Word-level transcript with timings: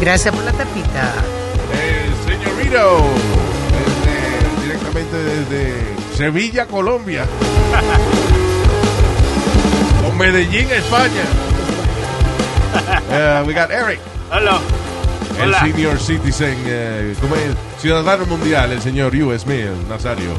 Gracias 0.00 0.34
por 0.34 0.44
la 0.44 0.52
tapita. 0.52 1.12
El 1.72 2.32
señorito. 2.32 3.04
Desde- 4.06 4.62
directamente 4.64 5.16
desde 5.16 6.16
Sevilla, 6.16 6.66
Colombia. 6.66 7.24
o 10.08 10.12
Medellín, 10.14 10.68
España. 10.70 11.22
Uh, 13.08 13.46
we 13.46 13.54
got 13.54 13.70
Eric. 13.70 14.00
Hola. 14.32 14.58
El 15.38 15.48
Hola. 15.48 15.60
senior 15.60 15.98
citizen, 15.98 16.56
eh, 16.66 17.14
como 17.20 17.34
el 17.34 17.56
ciudadano 17.80 18.24
mundial, 18.26 18.70
el 18.72 18.80
señor 18.80 19.14
U.S. 19.16 19.46
Mill, 19.48 19.72
Nazario. 19.88 20.30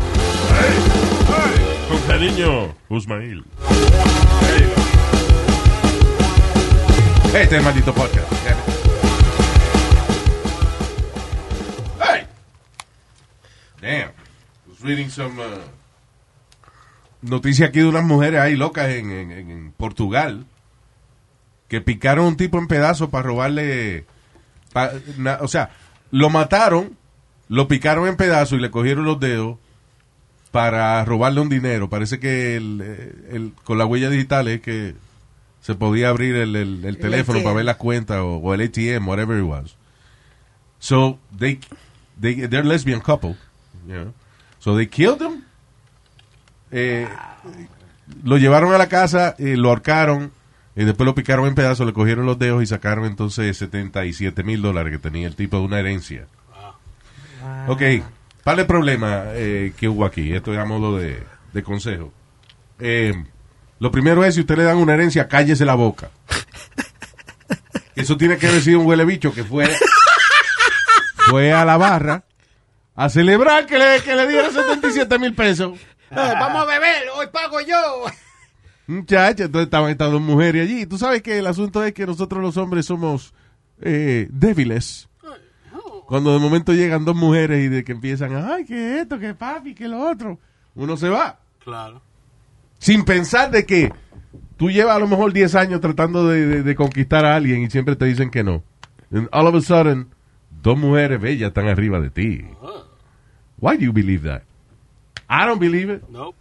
Con 1.90 2.00
cariño, 2.08 2.74
Usmail. 2.90 3.44
Este 7.28 7.44
es 7.44 7.52
el 7.52 7.62
maldito 7.64 7.94
podcast. 7.94 8.15
Reading 14.86 15.10
some 15.10 15.40
uh, 15.42 15.46
noticia 17.22 17.68
aquí 17.68 17.80
de 17.80 17.86
unas 17.88 18.04
mujeres 18.04 18.40
ahí 18.42 18.56
locas 18.56 18.90
en, 18.90 19.12
en- 19.12 19.32
en 19.32 19.72
Portugal 19.72 20.46
que 21.68 21.82
picaron 21.82 22.26
a 22.26 22.28
un 22.30 22.38
tipo 22.38 22.58
en 22.60 22.68
pedazos 22.68 23.10
para 23.10 23.24
robarle 23.24 24.06
Pa- 24.74 24.92
na- 25.18 25.40
o 25.42 25.48
sea, 25.48 25.72
lo 26.12 26.30
mataron, 26.30 26.98
lo 27.48 27.68
picaron 27.68 28.08
en 28.08 28.18
pedazos 28.18 28.60
y 28.60 28.62
le 28.62 28.70
cogieron 28.72 29.06
los 29.06 29.20
dedos 29.20 29.58
para 30.52 31.04
robarle 31.06 31.40
un 31.42 31.50
dinero. 31.50 31.90
Parece 31.90 32.20
que 32.20 32.56
el, 32.58 32.82
eh, 32.84 33.14
el- 33.32 33.54
con 33.64 33.78
la 33.78 33.86
huella 33.86 34.10
digital 34.10 34.48
es 34.50 34.62
que 34.62 34.96
se 35.62 35.76
podía 35.76 36.10
abrir 36.10 36.36
el, 36.36 36.56
el- 36.56 36.86
el 36.86 36.98
teléfono 36.98 37.40
para 37.44 37.56
ver 37.56 37.66
las 37.66 37.78
cuentas 37.78 38.18
o, 38.20 38.36
o 38.36 38.54
el 38.54 38.62
ATM, 38.62 39.08
whatever 39.08 39.38
it 39.40 39.46
was. 39.46 39.76
So, 40.80 41.18
they, 41.38 41.60
they, 42.20 42.36
they're 42.48 42.60
a 42.60 42.64
lesbian 42.64 43.00
couple, 43.02 43.36
you 43.88 43.94
know. 43.96 44.14
So 44.66 44.76
they 44.76 44.88
killed 44.88 45.20
them. 45.20 45.44
Eh, 46.72 47.08
lo 48.24 48.40
llevaron 48.40 48.74
a 48.74 48.80
la 48.80 48.90
casa, 48.90 49.36
eh, 49.38 49.58
lo 49.58 49.70
ahorcaron 49.70 50.32
y 50.76 50.86
después 50.86 51.06
lo 51.06 51.14
picaron 51.14 51.46
en 51.46 51.54
pedazos, 51.54 51.86
le 51.86 51.94
cogieron 51.94 52.26
los 52.26 52.40
dedos 52.40 52.64
y 52.64 52.66
sacaron 52.66 53.06
entonces 53.06 53.56
77 53.58 54.42
mil 54.42 54.64
dólares 54.64 54.92
que 54.92 54.98
tenía 54.98 55.28
el 55.28 55.36
tipo 55.36 55.60
de 55.60 55.66
una 55.66 55.80
herencia. 55.80 56.26
Ok, 57.68 57.84
par 58.44 58.58
de 58.58 58.66
problemas 58.66 59.26
eh, 59.34 59.72
que 59.78 59.88
hubo 59.88 60.04
aquí. 60.04 60.34
Esto 60.34 60.52
es 60.52 60.58
a 60.58 60.66
modo 60.66 60.98
de, 60.98 61.22
de 61.54 61.62
consejo. 61.62 62.12
Lo 63.78 63.92
primero 63.92 64.26
es, 64.26 64.34
si 64.34 64.42
usted 64.42 64.58
le 64.58 64.64
dan 64.64 64.78
una 64.78 64.96
herencia, 64.96 65.28
cállese 65.28 65.64
la 65.64 65.76
boca. 65.76 66.10
Eso 67.96 68.18
tiene 68.18 68.40
que 68.40 68.48
haber 68.48 68.62
sido 68.64 68.80
un 68.80 68.88
huele 68.88 69.06
bicho 69.06 69.32
que 69.32 69.44
fue, 69.44 69.70
fue 71.30 71.54
a 71.54 71.64
la 71.66 71.78
barra 71.78 72.24
a 72.96 73.10
celebrar 73.10 73.66
que 73.66 73.78
le, 73.78 74.02
que 74.04 74.16
le 74.16 74.28
dieron 74.28 74.52
77 74.54 75.20
mil 75.20 75.34
pesos. 75.34 75.78
vamos 76.12 76.62
a 76.62 76.66
beber, 76.66 77.04
hoy 77.18 77.28
pago 77.32 77.60
yo. 77.62 78.06
Muchacha, 78.88 79.46
entonces 79.46 79.66
estaban 79.66 79.90
estas 79.90 80.12
dos 80.12 80.22
mujeres 80.22 80.64
allí. 80.70 80.86
Tú 80.86 80.98
sabes 80.98 81.22
que 81.22 81.40
el 81.40 81.48
asunto 81.48 81.84
es 81.84 81.94
que 81.94 82.06
nosotros 82.06 82.42
los 82.42 82.56
hombres 82.58 82.86
somos 82.86 83.34
eh, 83.82 84.28
débiles. 84.32 85.10
Cuando 86.08 86.32
de 86.34 86.40
momento 86.40 86.72
llegan 86.72 87.04
dos 87.04 87.16
mujeres 87.16 87.66
y 87.66 87.68
de 87.68 87.84
que 87.84 87.92
empiezan, 87.94 88.36
ay, 88.36 88.64
que 88.64 89.00
esto, 89.02 89.18
que 89.18 89.34
papi, 89.34 89.74
que 89.74 89.88
lo 89.88 90.00
otro, 90.08 90.40
uno 90.76 90.96
se 90.98 91.10
va. 91.10 91.40
Claro. 91.64 92.00
Sin 92.78 93.04
pensar 93.06 93.50
de 93.50 93.66
que 93.66 93.92
tú 94.56 94.70
llevas 94.70 94.96
a 94.98 95.00
lo 95.00 95.08
mejor 95.08 95.34
10 95.34 95.56
años 95.56 95.82
tratando 95.82 96.28
de, 96.28 96.46
de- 96.46 96.62
de 96.64 96.76
conquistar 96.76 97.26
a 97.26 97.36
alguien 97.36 97.64
y 97.64 97.72
siempre 97.72 97.96
te 97.96 98.06
dicen 98.06 98.30
que 98.30 98.44
no. 98.44 98.64
And 99.12 99.28
all 99.32 99.48
of 99.48 99.56
a 99.56 99.62
sudden, 99.62 100.10
dos 100.66 100.78
mujeres 100.80 101.22
bellas 101.22 101.50
están 101.50 101.68
arriba 101.68 102.00
de 102.00 102.10
ti. 102.10 102.44
Why 103.62 103.78
do 103.78 103.86
you 103.86 103.94
believe 103.94 104.28
that? 104.28 104.42
I 105.30 105.46
don't 105.46 105.60
believe 105.60 105.94
it. 105.94 106.02
Nope. 106.10 106.36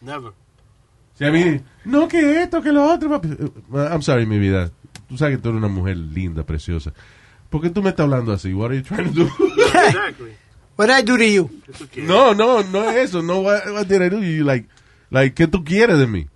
Never. 0.00 0.32
Si 1.14 1.26
a 1.26 1.30
mí, 1.30 1.60
no, 1.84 2.08
que 2.08 2.42
esto, 2.42 2.62
que 2.62 2.72
lo 2.72 2.82
otro. 2.90 3.10
papi. 3.10 3.28
Uh, 3.28 3.78
I'm 3.92 4.00
sorry, 4.00 4.24
mi 4.24 4.38
vida. 4.38 4.70
Tú 5.06 5.18
sabes 5.18 5.36
que 5.36 5.42
tú 5.42 5.50
eres 5.50 5.58
una 5.58 5.68
mujer 5.68 5.98
linda, 5.98 6.44
preciosa. 6.44 6.94
¿Por 7.50 7.60
qué 7.60 7.68
tú 7.68 7.82
me 7.82 7.90
estás 7.90 8.04
hablando 8.04 8.32
así? 8.32 8.54
What 8.54 8.70
are 8.70 8.76
you 8.76 8.82
trying 8.82 9.12
to 9.12 9.24
do? 9.24 9.26
Exactly. 9.86 10.32
What 10.76 10.88
I 10.88 11.02
do 11.02 11.18
to 11.18 11.24
you? 11.24 11.50
No, 11.98 12.32
no, 12.32 12.62
no 12.62 12.88
es 12.90 13.10
eso. 13.10 13.20
No, 13.22 13.40
what, 13.40 13.66
what 13.70 13.86
did 13.86 14.00
I 14.00 14.08
do? 14.08 14.22
You 14.22 14.44
like, 14.44 14.66
like, 15.10 15.34
¿qué 15.34 15.46
tú 15.46 15.62
quieres 15.62 15.98
de 15.98 16.06
mí? 16.06 16.26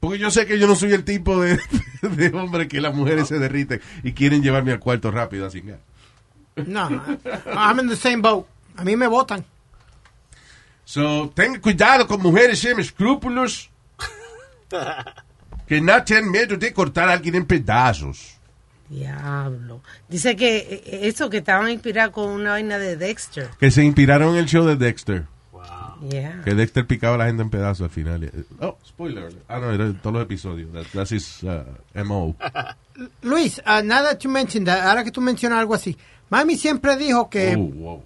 Porque 0.00 0.18
yo 0.18 0.30
sé 0.30 0.46
que 0.46 0.58
yo 0.58 0.66
no 0.66 0.76
soy 0.76 0.92
el 0.92 1.04
tipo 1.04 1.40
de, 1.40 1.58
de 2.02 2.28
hombre 2.36 2.68
que 2.68 2.80
las 2.80 2.94
mujeres 2.94 3.28
se 3.28 3.38
derriten 3.38 3.80
y 4.02 4.12
quieren 4.12 4.42
llevarme 4.42 4.72
al 4.72 4.78
cuarto 4.78 5.10
rápido 5.10 5.46
así. 5.46 5.62
No, 6.66 6.88
I'm 7.46 7.80
in 7.80 7.88
the 7.88 7.96
same 7.96 8.18
boat. 8.18 8.46
A 8.76 8.84
mí 8.84 8.96
me 8.96 9.06
votan. 9.06 9.44
So, 10.84 11.30
ten 11.34 11.60
cuidado 11.60 12.06
con 12.06 12.22
mujeres 12.22 12.60
sin 12.60 12.78
escrúpulos 12.80 13.70
que 15.66 15.80
no 15.80 16.02
tienen 16.02 16.30
miedo 16.30 16.56
de 16.56 16.72
cortar 16.72 17.08
a 17.08 17.12
alguien 17.12 17.34
en 17.34 17.44
pedazos. 17.44 18.38
Diablo. 18.88 19.82
Dice 20.08 20.34
que 20.34 20.56
eh, 20.58 21.00
eso 21.08 21.28
que 21.28 21.38
estaban 21.38 21.70
inspirados 21.70 22.14
con 22.14 22.30
una 22.30 22.52
vaina 22.52 22.78
de 22.78 22.96
Dexter. 22.96 23.50
Que 23.60 23.70
se 23.70 23.84
inspiraron 23.84 24.30
en 24.30 24.36
el 24.36 24.46
show 24.46 24.64
de 24.64 24.76
Dexter. 24.76 25.26
Yeah. 26.00 26.42
Que 26.44 26.54
Dexter 26.54 26.86
picaba 26.86 27.14
a 27.16 27.18
la 27.18 27.26
gente 27.26 27.42
en 27.42 27.50
pedazos 27.50 27.82
al 27.84 27.90
final. 27.90 28.30
Oh, 28.60 28.76
spoiler. 28.86 29.32
Ah, 29.48 29.58
no, 29.58 29.72
era 29.72 29.92
todos 29.94 30.14
los 30.14 30.22
episodios. 30.22 30.72
That- 30.72 30.86
that's 30.92 31.10
his 31.12 31.42
uh, 31.42 31.64
MO. 32.04 32.36
Luis, 33.22 33.58
uh, 33.66 33.82
now 33.82 34.02
that 34.02 34.18
you 34.22 34.30
mentioned 34.30 34.66
that, 34.66 34.86
ahora 34.86 35.04
que 35.04 35.10
tú 35.10 35.20
mencionas 35.20 35.58
algo 35.58 35.74
así, 35.74 35.96
mami 36.30 36.56
siempre 36.56 36.96
dijo 36.96 37.28
que... 37.28 37.54
Oh, 37.56 37.58
wow. 37.60 38.04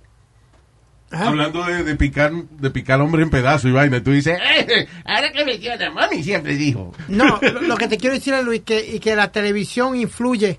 Ajá. 1.10 1.28
Hablando 1.28 1.62
de, 1.64 1.84
de 1.84 1.94
picar 1.96 2.32
de 2.32 2.70
picar 2.70 2.98
hombre 3.02 3.22
en 3.22 3.28
pedazos 3.28 3.66
y 3.66 3.72
vaina, 3.72 4.02
tú 4.02 4.12
dices, 4.12 4.38
eh, 4.58 4.88
ahora 5.04 5.30
que 5.30 5.44
me 5.44 5.60
queda, 5.60 5.90
mami 5.90 6.22
siempre 6.22 6.54
dijo. 6.56 6.94
No, 7.08 7.38
lo, 7.42 7.60
lo 7.60 7.76
que 7.76 7.86
te 7.88 7.98
quiero 7.98 8.14
decir 8.14 8.32
es, 8.32 8.42
Luis, 8.42 8.62
que, 8.62 8.94
y 8.94 8.98
que 8.98 9.14
la 9.14 9.30
televisión 9.30 9.94
influye 9.94 10.58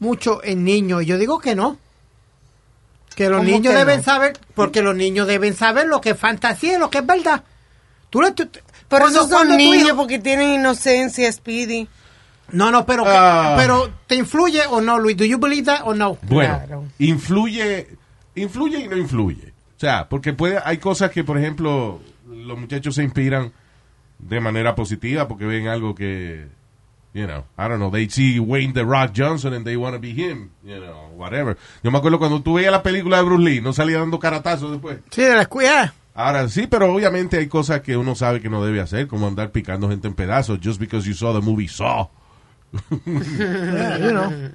mucho 0.00 0.42
en 0.42 0.64
niños. 0.64 1.02
Y 1.02 1.06
yo 1.06 1.18
digo 1.18 1.38
que 1.38 1.54
no. 1.54 1.76
Que 3.14 3.28
los 3.28 3.38
¿Cómo 3.38 3.50
niños 3.50 3.72
que 3.72 3.78
deben 3.78 3.98
no? 3.98 4.02
saber, 4.04 4.38
porque 4.54 4.82
los 4.82 4.94
niños 4.96 5.26
deben 5.26 5.54
saber 5.54 5.86
lo 5.86 6.00
que 6.00 6.10
es 6.10 6.18
fantasía 6.18 6.76
y 6.76 6.78
lo 6.78 6.90
que 6.90 6.98
es 6.98 7.06
verdad. 7.06 7.42
Tú 8.10 8.20
tú- 8.34 8.48
Pero 8.88 9.08
esos 9.08 9.28
son 9.28 9.56
niños 9.56 9.88
hijo- 9.88 9.96
porque 9.96 10.18
tienen 10.18 10.50
inocencia, 10.50 11.30
Speedy. 11.32 11.88
No, 12.50 12.70
no, 12.70 12.84
pero, 12.84 13.04
que- 13.04 13.10
Ah. 13.12 13.54
pero 13.56 13.90
¿te 14.06 14.14
influye 14.16 14.60
o 14.68 14.80
no, 14.82 14.98
Luis? 14.98 15.16
¿Do 15.16 15.24
you 15.24 15.38
believe 15.38 15.64
that 15.66 15.80
o 15.84 15.94
no? 15.94 16.18
Bueno, 16.22 16.58
Claro. 16.58 16.84
influye, 16.98 17.96
influye 18.34 18.80
y 18.80 18.88
no 18.88 18.96
influye. 18.96 19.52
O 19.76 19.80
sea, 19.80 20.08
porque 20.08 20.32
puede, 20.34 20.58
hay 20.62 20.76
cosas 20.78 21.10
que, 21.10 21.24
por 21.24 21.38
ejemplo, 21.38 22.00
los 22.28 22.58
muchachos 22.58 22.94
se 22.94 23.02
inspiran 23.02 23.52
de 24.18 24.40
manera 24.40 24.74
positiva 24.74 25.26
porque 25.26 25.44
ven 25.46 25.68
algo 25.68 25.94
que, 25.94 26.46
you 27.14 27.26
know, 27.26 27.44
I 27.58 27.68
don't 27.68 27.78
know, 27.78 27.90
they 27.90 28.08
see 28.08 28.38
Wayne 28.40 28.72
The 28.72 28.84
Rock 28.84 29.12
Johnson 29.12 29.52
and 29.52 29.64
they 29.66 29.76
want 29.76 29.94
to 29.94 29.98
be 30.00 30.12
him, 30.12 30.50
you 30.64 30.78
know, 30.80 31.10
whatever. 31.16 31.56
Yo 31.82 31.90
me 31.90 31.98
acuerdo 31.98 32.18
cuando 32.18 32.40
tú 32.42 32.54
veías 32.54 32.72
la 32.72 32.82
película 32.82 33.18
de 33.18 33.22
Bruce 33.24 33.42
Lee, 33.44 33.60
no 33.60 33.72
salía 33.72 33.98
dando 33.98 34.18
caratazos 34.18 34.70
después. 34.72 34.98
Sí, 35.10 35.22
de 35.22 35.34
la 35.34 35.42
escuela. 35.42 35.92
Ahora 36.14 36.48
sí, 36.48 36.66
pero 36.66 36.92
obviamente 36.92 37.38
hay 37.38 37.46
cosas 37.48 37.80
que 37.80 37.96
uno 37.96 38.14
sabe 38.14 38.40
que 38.40 38.48
no 38.50 38.64
debe 38.64 38.80
hacer, 38.80 39.06
como 39.08 39.26
andar 39.26 39.50
picando 39.50 39.88
gente 39.88 40.08
en 40.08 40.14
pedazos, 40.14 40.58
just 40.62 40.78
because 40.80 41.06
you 41.08 41.14
saw 41.14 41.32
the 41.34 41.40
movie 41.44 41.68
Saw. 41.68 42.08
Yeah, 43.06 43.98
you 43.98 44.10
know. 44.12 44.50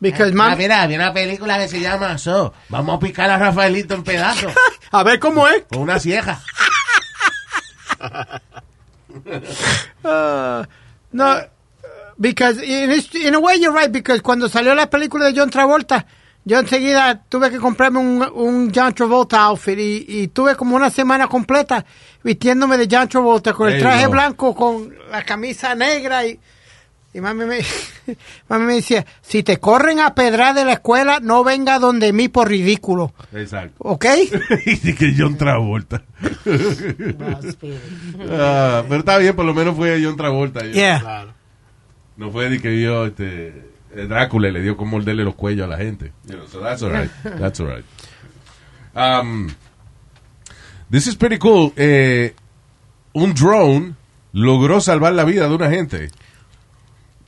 Because 0.00 0.32
Ah, 0.32 0.36
mom- 0.50 0.56
mira, 0.58 0.82
había 0.82 0.96
una 0.96 1.12
película 1.12 1.58
que 1.58 1.68
se 1.68 1.80
llama 1.80 2.16
So. 2.18 2.54
Vamos 2.70 2.96
a 2.96 2.98
picar 2.98 3.28
a 3.30 3.36
Rafaelito 3.38 3.94
en 3.94 4.02
pedazos. 4.02 4.52
a 4.90 5.02
ver 5.02 5.18
cómo 5.20 5.46
es. 5.46 5.64
con 5.70 5.80
una 5.82 5.98
cieja. 6.00 6.40
Uh, 10.02 10.64
no, 11.12 11.36
because 12.20 12.62
in, 12.62 13.34
a 13.34 13.38
way 13.40 13.58
you're 13.58 13.72
right, 13.72 13.90
because 13.90 14.20
cuando 14.20 14.48
salió 14.48 14.74
la 14.74 14.88
película 14.90 15.24
de 15.24 15.32
John 15.34 15.48
Travolta, 15.50 16.06
yo 16.44 16.58
enseguida 16.58 17.22
tuve 17.28 17.50
que 17.50 17.58
comprarme 17.58 17.98
un, 17.98 18.22
un 18.34 18.72
John 18.74 18.92
Travolta 18.92 19.42
outfit 19.42 19.78
y, 19.78 20.04
y 20.06 20.28
tuve 20.28 20.54
como 20.54 20.76
una 20.76 20.90
semana 20.90 21.28
completa 21.28 21.84
vistiéndome 22.22 22.76
de 22.76 22.88
John 22.90 23.08
Travolta 23.08 23.54
con 23.54 23.70
el 23.70 23.80
traje 23.80 24.06
blanco, 24.06 24.54
con 24.54 24.94
la 25.10 25.22
camisa 25.22 25.74
negra 25.74 26.26
y, 26.26 26.38
y 27.14 27.20
mami, 27.22 27.46
me, 27.46 27.60
mami 28.48 28.66
me 28.66 28.74
decía, 28.74 29.06
si 29.22 29.42
te 29.42 29.58
corren 29.58 30.00
a 30.00 30.14
pedrar 30.14 30.54
de 30.54 30.66
la 30.66 30.74
escuela, 30.74 31.20
no 31.20 31.42
venga 31.42 31.78
donde 31.78 32.12
mí 32.12 32.28
por 32.28 32.48
ridículo, 32.48 33.14
Exacto. 33.32 33.76
¿ok? 33.78 34.04
y 34.66 34.92
que 34.92 35.14
John 35.16 35.38
Travolta. 35.38 36.02
Ah, 38.32 38.84
pero 38.88 39.00
está 39.00 39.18
bien, 39.18 39.34
por 39.34 39.44
lo 39.44 39.54
menos 39.54 39.74
fue 39.74 40.00
John 40.02 40.16
Travolta. 40.16 40.64
Yeah. 40.66 41.00
Claro. 41.00 41.39
No 42.20 42.30
fue 42.30 42.50
de 42.50 42.60
que 42.60 42.68
vio 42.68 43.06
este, 43.06 43.48
eh, 43.96 44.06
Drácula 44.06 44.48
y 44.48 44.52
le 44.52 44.60
dio 44.60 44.76
con 44.76 44.88
morderle 44.88 45.24
los 45.24 45.34
cuellos 45.34 45.64
a 45.64 45.68
la 45.68 45.78
gente. 45.78 46.12
You 46.26 46.34
know, 46.34 46.46
so 46.46 46.60
that's 46.60 46.82
all 46.82 46.92
right. 46.92 47.10
That's 47.40 47.58
all 47.60 47.66
right. 47.66 47.84
Um, 48.94 49.48
this 50.90 51.06
is 51.06 51.16
pretty 51.16 51.38
cool. 51.38 51.72
Eh, 51.76 52.34
un 53.14 53.32
drone 53.32 53.94
logró 54.34 54.82
salvar 54.82 55.14
la 55.14 55.24
vida 55.24 55.48
de 55.48 55.54
una 55.54 55.70
gente. 55.70 56.10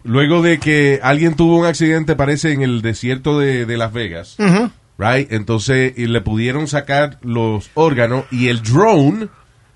Luego 0.05 0.43
de 0.43 0.59
que 0.59 1.01
alguien 1.03 1.37
tuvo 1.37 1.57
un 1.57 1.65
accidente, 1.65 2.15
parece, 2.15 2.53
en 2.53 2.61
el 2.61 2.83
desierto 2.83 3.39
de, 3.39 3.65
de 3.65 3.77
Las 3.79 3.95
Vegas. 3.95 4.37
Right? 4.99 5.33
Entonces, 5.33 5.95
y 5.97 6.07
le 6.07 6.21
pudieron 6.21 6.69
sacar 6.69 7.19
los 7.23 7.71
órganos 7.73 8.27
y 8.31 8.49
el 8.49 8.63
drone, 8.63 9.29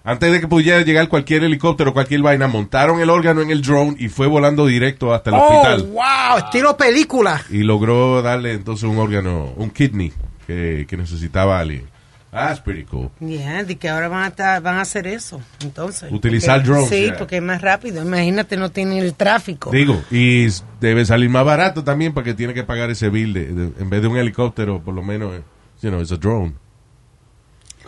antes 0.06 0.32
de 0.32 0.40
que 0.40 0.48
pudiera 0.48 0.80
llegar 0.82 1.08
cualquier 1.08 1.44
helicóptero, 1.44 1.92
cualquier 1.92 2.22
vaina, 2.22 2.46
montaron 2.46 3.00
el 3.00 3.10
órgano 3.10 3.42
en 3.42 3.50
el 3.50 3.60
drone 3.60 3.96
y 3.98 4.08
fue 4.08 4.26
volando 4.26 4.64
directo 4.64 5.12
hasta 5.12 5.30
el 5.30 5.36
Oh, 5.36 5.44
hospital. 5.48 5.82
wow, 5.92 6.38
estilo 6.38 6.76
película. 6.76 7.42
Y 7.50 7.58
logró 7.64 8.22
darle 8.22 8.52
entonces 8.54 8.84
un 8.88 8.96
órgano, 8.98 9.52
un 9.56 9.68
kidney 9.70 10.12
que, 10.46 10.86
que 10.88 10.96
necesitaba 10.96 11.58
alguien. 11.58 11.88
That's 12.30 12.60
pretty 12.60 12.84
cool. 12.84 13.10
Yeah, 13.20 13.64
de 13.64 13.76
que 13.76 13.88
ahora 13.88 14.08
van 14.08 14.24
a, 14.24 14.26
estar- 14.28 14.60
van 14.60 14.76
a 14.76 14.82
hacer 14.82 15.06
eso, 15.06 15.40
entonces. 15.62 16.12
Utilizar 16.12 16.56
Porque- 16.58 16.68
drones, 16.70 16.88
Sí, 16.90 17.04
yeah. 17.06 17.16
porque 17.16 17.36
es 17.36 17.42
más 17.42 17.62
rápido. 17.62 18.02
Imagínate, 18.02 18.56
no 18.58 18.70
tienen 18.70 18.98
el 18.98 19.14
tráfico. 19.14 19.70
Digo, 19.70 20.02
y 20.10 20.46
debe 20.80 21.06
salir 21.06 21.30
más 21.30 21.44
barato 21.46 21.82
también 21.82 22.12
porque 22.12 22.34
tiene 22.34 22.52
que 22.52 22.62
pagar 22.62 22.90
ese 22.90 23.08
bill 23.08 23.32
de, 23.32 23.46
de- 23.46 23.72
en 23.82 23.88
vez 23.90 24.02
de 24.02 24.08
un 24.08 24.18
helicóptero, 24.18 24.82
por 24.82 24.92
lo 24.94 25.02
menos, 25.02 25.34
eh, 25.34 25.42
you 25.82 25.88
know, 25.88 26.00
it's 26.00 26.12
a 26.12 26.16
drone. 26.16 26.52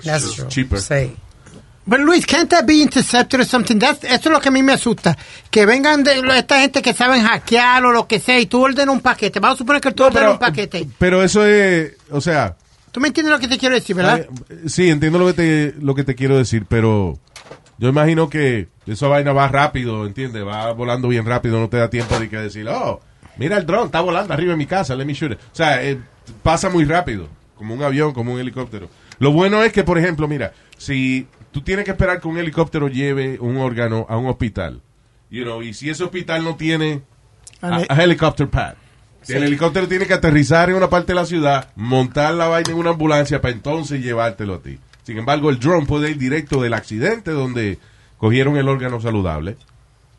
That's 0.04 0.32
true. 0.34 0.48
cheaper. 0.48 0.80
Sí. 0.80 1.14
Pero 1.88 2.04
Luis, 2.04 2.26
can't 2.26 2.50
that 2.50 2.64
be 2.66 2.82
intercepted 2.82 3.40
or 3.40 3.46
something? 3.46 3.76
That's- 3.78 4.04
eso 4.04 4.14
es 4.14 4.26
lo 4.26 4.40
que 4.40 4.48
a 4.48 4.52
mí 4.52 4.62
me 4.62 4.72
asusta. 4.72 5.16
Que 5.50 5.64
vengan 5.66 6.04
de 6.04 6.20
esta 6.36 6.60
gente 6.60 6.82
que 6.82 6.92
saben 6.92 7.22
hackear 7.24 7.84
o 7.86 7.92
lo 7.92 8.06
que 8.06 8.18
sea 8.20 8.38
y 8.38 8.46
tú 8.46 8.62
ordenas 8.62 8.94
un 8.94 9.00
paquete. 9.00 9.40
Vamos 9.40 9.56
a 9.56 9.58
suponer 9.58 9.80
que 9.80 9.92
tú 9.92 10.04
ordenas 10.04 10.32
un 10.32 10.38
paquete. 10.38 10.86
pero 10.98 11.22
eso 11.22 11.44
es, 11.46 11.92
o 12.10 12.20
sea, 12.20 12.56
¿Tú 12.90 13.00
me 13.00 13.08
entiendes 13.08 13.32
lo 13.32 13.38
que 13.38 13.48
te 13.48 13.58
quiero 13.58 13.74
decir, 13.74 13.94
verdad? 13.94 14.20
eh, 14.48 14.62
sí, 14.66 14.88
entiendo 14.88 15.18
lo 15.18 15.26
que 15.26 15.32
te 15.34 15.74
lo 15.80 15.94
que 15.94 16.04
te 16.04 16.14
quiero 16.14 16.36
decir, 16.38 16.64
pero 16.68 17.18
yo 17.76 17.88
imagino 17.90 18.28
que 18.28 18.68
esa 18.86 19.08
vaina 19.08 19.32
va 19.32 19.46
rápido, 19.48 20.06
¿entiendes? 20.06 20.44
Va 20.44 20.72
volando 20.72 21.06
bien 21.08 21.24
rápido, 21.26 21.60
no 21.60 21.68
te 21.68 21.76
da 21.76 21.90
tiempo 21.90 22.18
de 22.18 22.28
que 22.28 22.36
decir, 22.38 22.66
oh, 22.68 23.00
mira 23.36 23.56
el 23.58 23.66
dron, 23.66 23.86
está 23.86 24.00
volando 24.00 24.32
arriba 24.34 24.52
de 24.52 24.56
mi 24.56 24.66
casa, 24.66 24.94
let 24.96 25.04
me 25.04 25.12
shoot 25.14 25.32
it. 25.32 25.38
O 25.38 25.54
sea, 25.54 25.82
eh, 25.84 25.98
pasa 26.42 26.70
muy 26.70 26.84
rápido, 26.86 27.28
como 27.56 27.74
un 27.74 27.82
avión, 27.82 28.12
como 28.12 28.32
un 28.32 28.40
helicóptero. 28.40 28.88
Lo 29.18 29.32
bueno 29.32 29.62
es 29.62 29.72
que, 29.72 29.84
por 29.84 29.98
ejemplo, 29.98 30.26
mira, 30.26 30.52
si 30.78 31.26
tú 31.50 31.62
tienes 31.62 31.84
que 31.84 31.92
esperar 31.92 32.20
que 32.20 32.28
un 32.28 32.38
helicóptero 32.38 32.88
lleve 32.88 33.38
un 33.40 33.56
órgano 33.56 34.06
a 34.08 34.16
un 34.16 34.26
hospital, 34.26 34.80
you 35.30 35.44
know, 35.44 35.62
y 35.62 35.74
si 35.74 35.90
ese 35.90 36.04
hospital 36.04 36.44
no 36.44 36.56
tiene 36.56 37.02
a, 37.60 37.84
a 37.88 38.02
helicopter 38.02 38.48
pad. 38.48 38.74
El 39.26 39.42
helicóptero 39.42 39.86
tiene 39.88 40.06
que 40.06 40.14
aterrizar 40.14 40.70
en 40.70 40.76
una 40.76 40.88
parte 40.88 41.12
de 41.12 41.16
la 41.16 41.26
ciudad, 41.26 41.70
montar 41.76 42.32
la 42.32 42.48
vaina 42.48 42.70
en 42.70 42.78
una 42.78 42.90
ambulancia 42.90 43.42
para 43.42 43.52
entonces 43.52 44.02
llevártelo 44.02 44.54
a 44.54 44.62
ti. 44.62 44.78
Sin 45.02 45.18
embargo, 45.18 45.50
el 45.50 45.58
drone 45.58 45.86
puede 45.86 46.10
ir 46.10 46.18
directo 46.18 46.62
del 46.62 46.72
accidente 46.72 47.32
donde 47.32 47.78
cogieron 48.16 48.56
el 48.56 48.68
órgano 48.68 49.00
saludable 49.00 49.56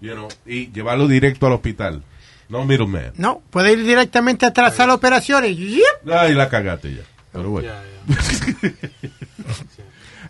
you 0.01 0.13
know, 0.13 0.27
y 0.45 0.71
llevarlo 0.71 1.07
directo 1.07 1.47
al 1.47 1.53
hospital. 1.53 2.03
No 2.47 2.65
middleman. 2.65 3.13
No, 3.15 3.41
puede 3.51 3.73
ir 3.73 3.85
directamente 3.85 4.45
a 4.45 4.53
trazar 4.53 4.89
operaciones. 4.89 5.55
Yep. 5.55 6.11
Ay, 6.11 6.33
la 6.33 6.49
cagaste 6.49 6.95
ya. 6.95 7.03
Pero 7.31 7.51
bueno. 7.51 7.71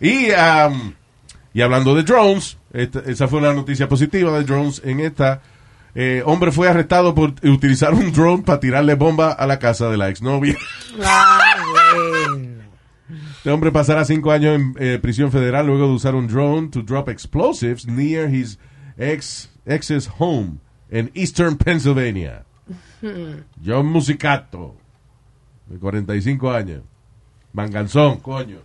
Y, 0.02 0.30
um, 0.32 0.94
y 1.54 1.62
hablando 1.62 1.96
de 1.96 2.04
drones, 2.04 2.58
esta- 2.74 3.00
esa 3.02 3.28
fue 3.28 3.42
la 3.42 3.54
noticia 3.54 3.88
positiva 3.90 4.32
de 4.38 4.44
drones. 4.46 4.82
En 4.86 5.00
esta, 5.00 5.42
eh, 5.96 6.22
hombre 6.26 6.52
fue 6.52 6.68
arrestado 6.70 7.14
por 7.16 7.34
utilizar 7.44 7.94
un 7.94 8.12
drone 8.12 8.44
para 8.44 8.60
tirarle 8.60 8.96
bomba 8.96 9.32
a 9.32 9.46
la 9.48 9.60
casa 9.60 9.90
de 9.90 9.98
la 9.98 10.10
exnovia. 10.10 10.56
Ah. 11.04 11.40
Este 13.38 13.50
hombre 13.52 13.72
pasará 13.72 14.06
cinco 14.06 14.32
años 14.32 14.56
en 14.56 14.76
eh, 14.80 15.00
prisión 15.02 15.32
federal 15.32 15.66
luego 15.66 15.88
de 15.88 15.94
usar 15.94 16.14
un 16.14 16.28
drone 16.28 16.68
to 16.70 16.82
drop 16.84 17.10
explosives 17.10 17.88
near 17.88 18.30
his 18.34 18.60
ex 18.98 19.50
ex's 19.66 20.10
home 20.20 20.58
en 20.92 21.10
Eastern 21.16 21.58
Pennsylvania. 21.58 22.44
John 23.66 23.88
Musicato, 23.88 24.76
de 25.68 25.80
45 25.80 26.52
años. 26.52 26.82
Manganzón, 27.54 28.18
coño. 28.20 28.58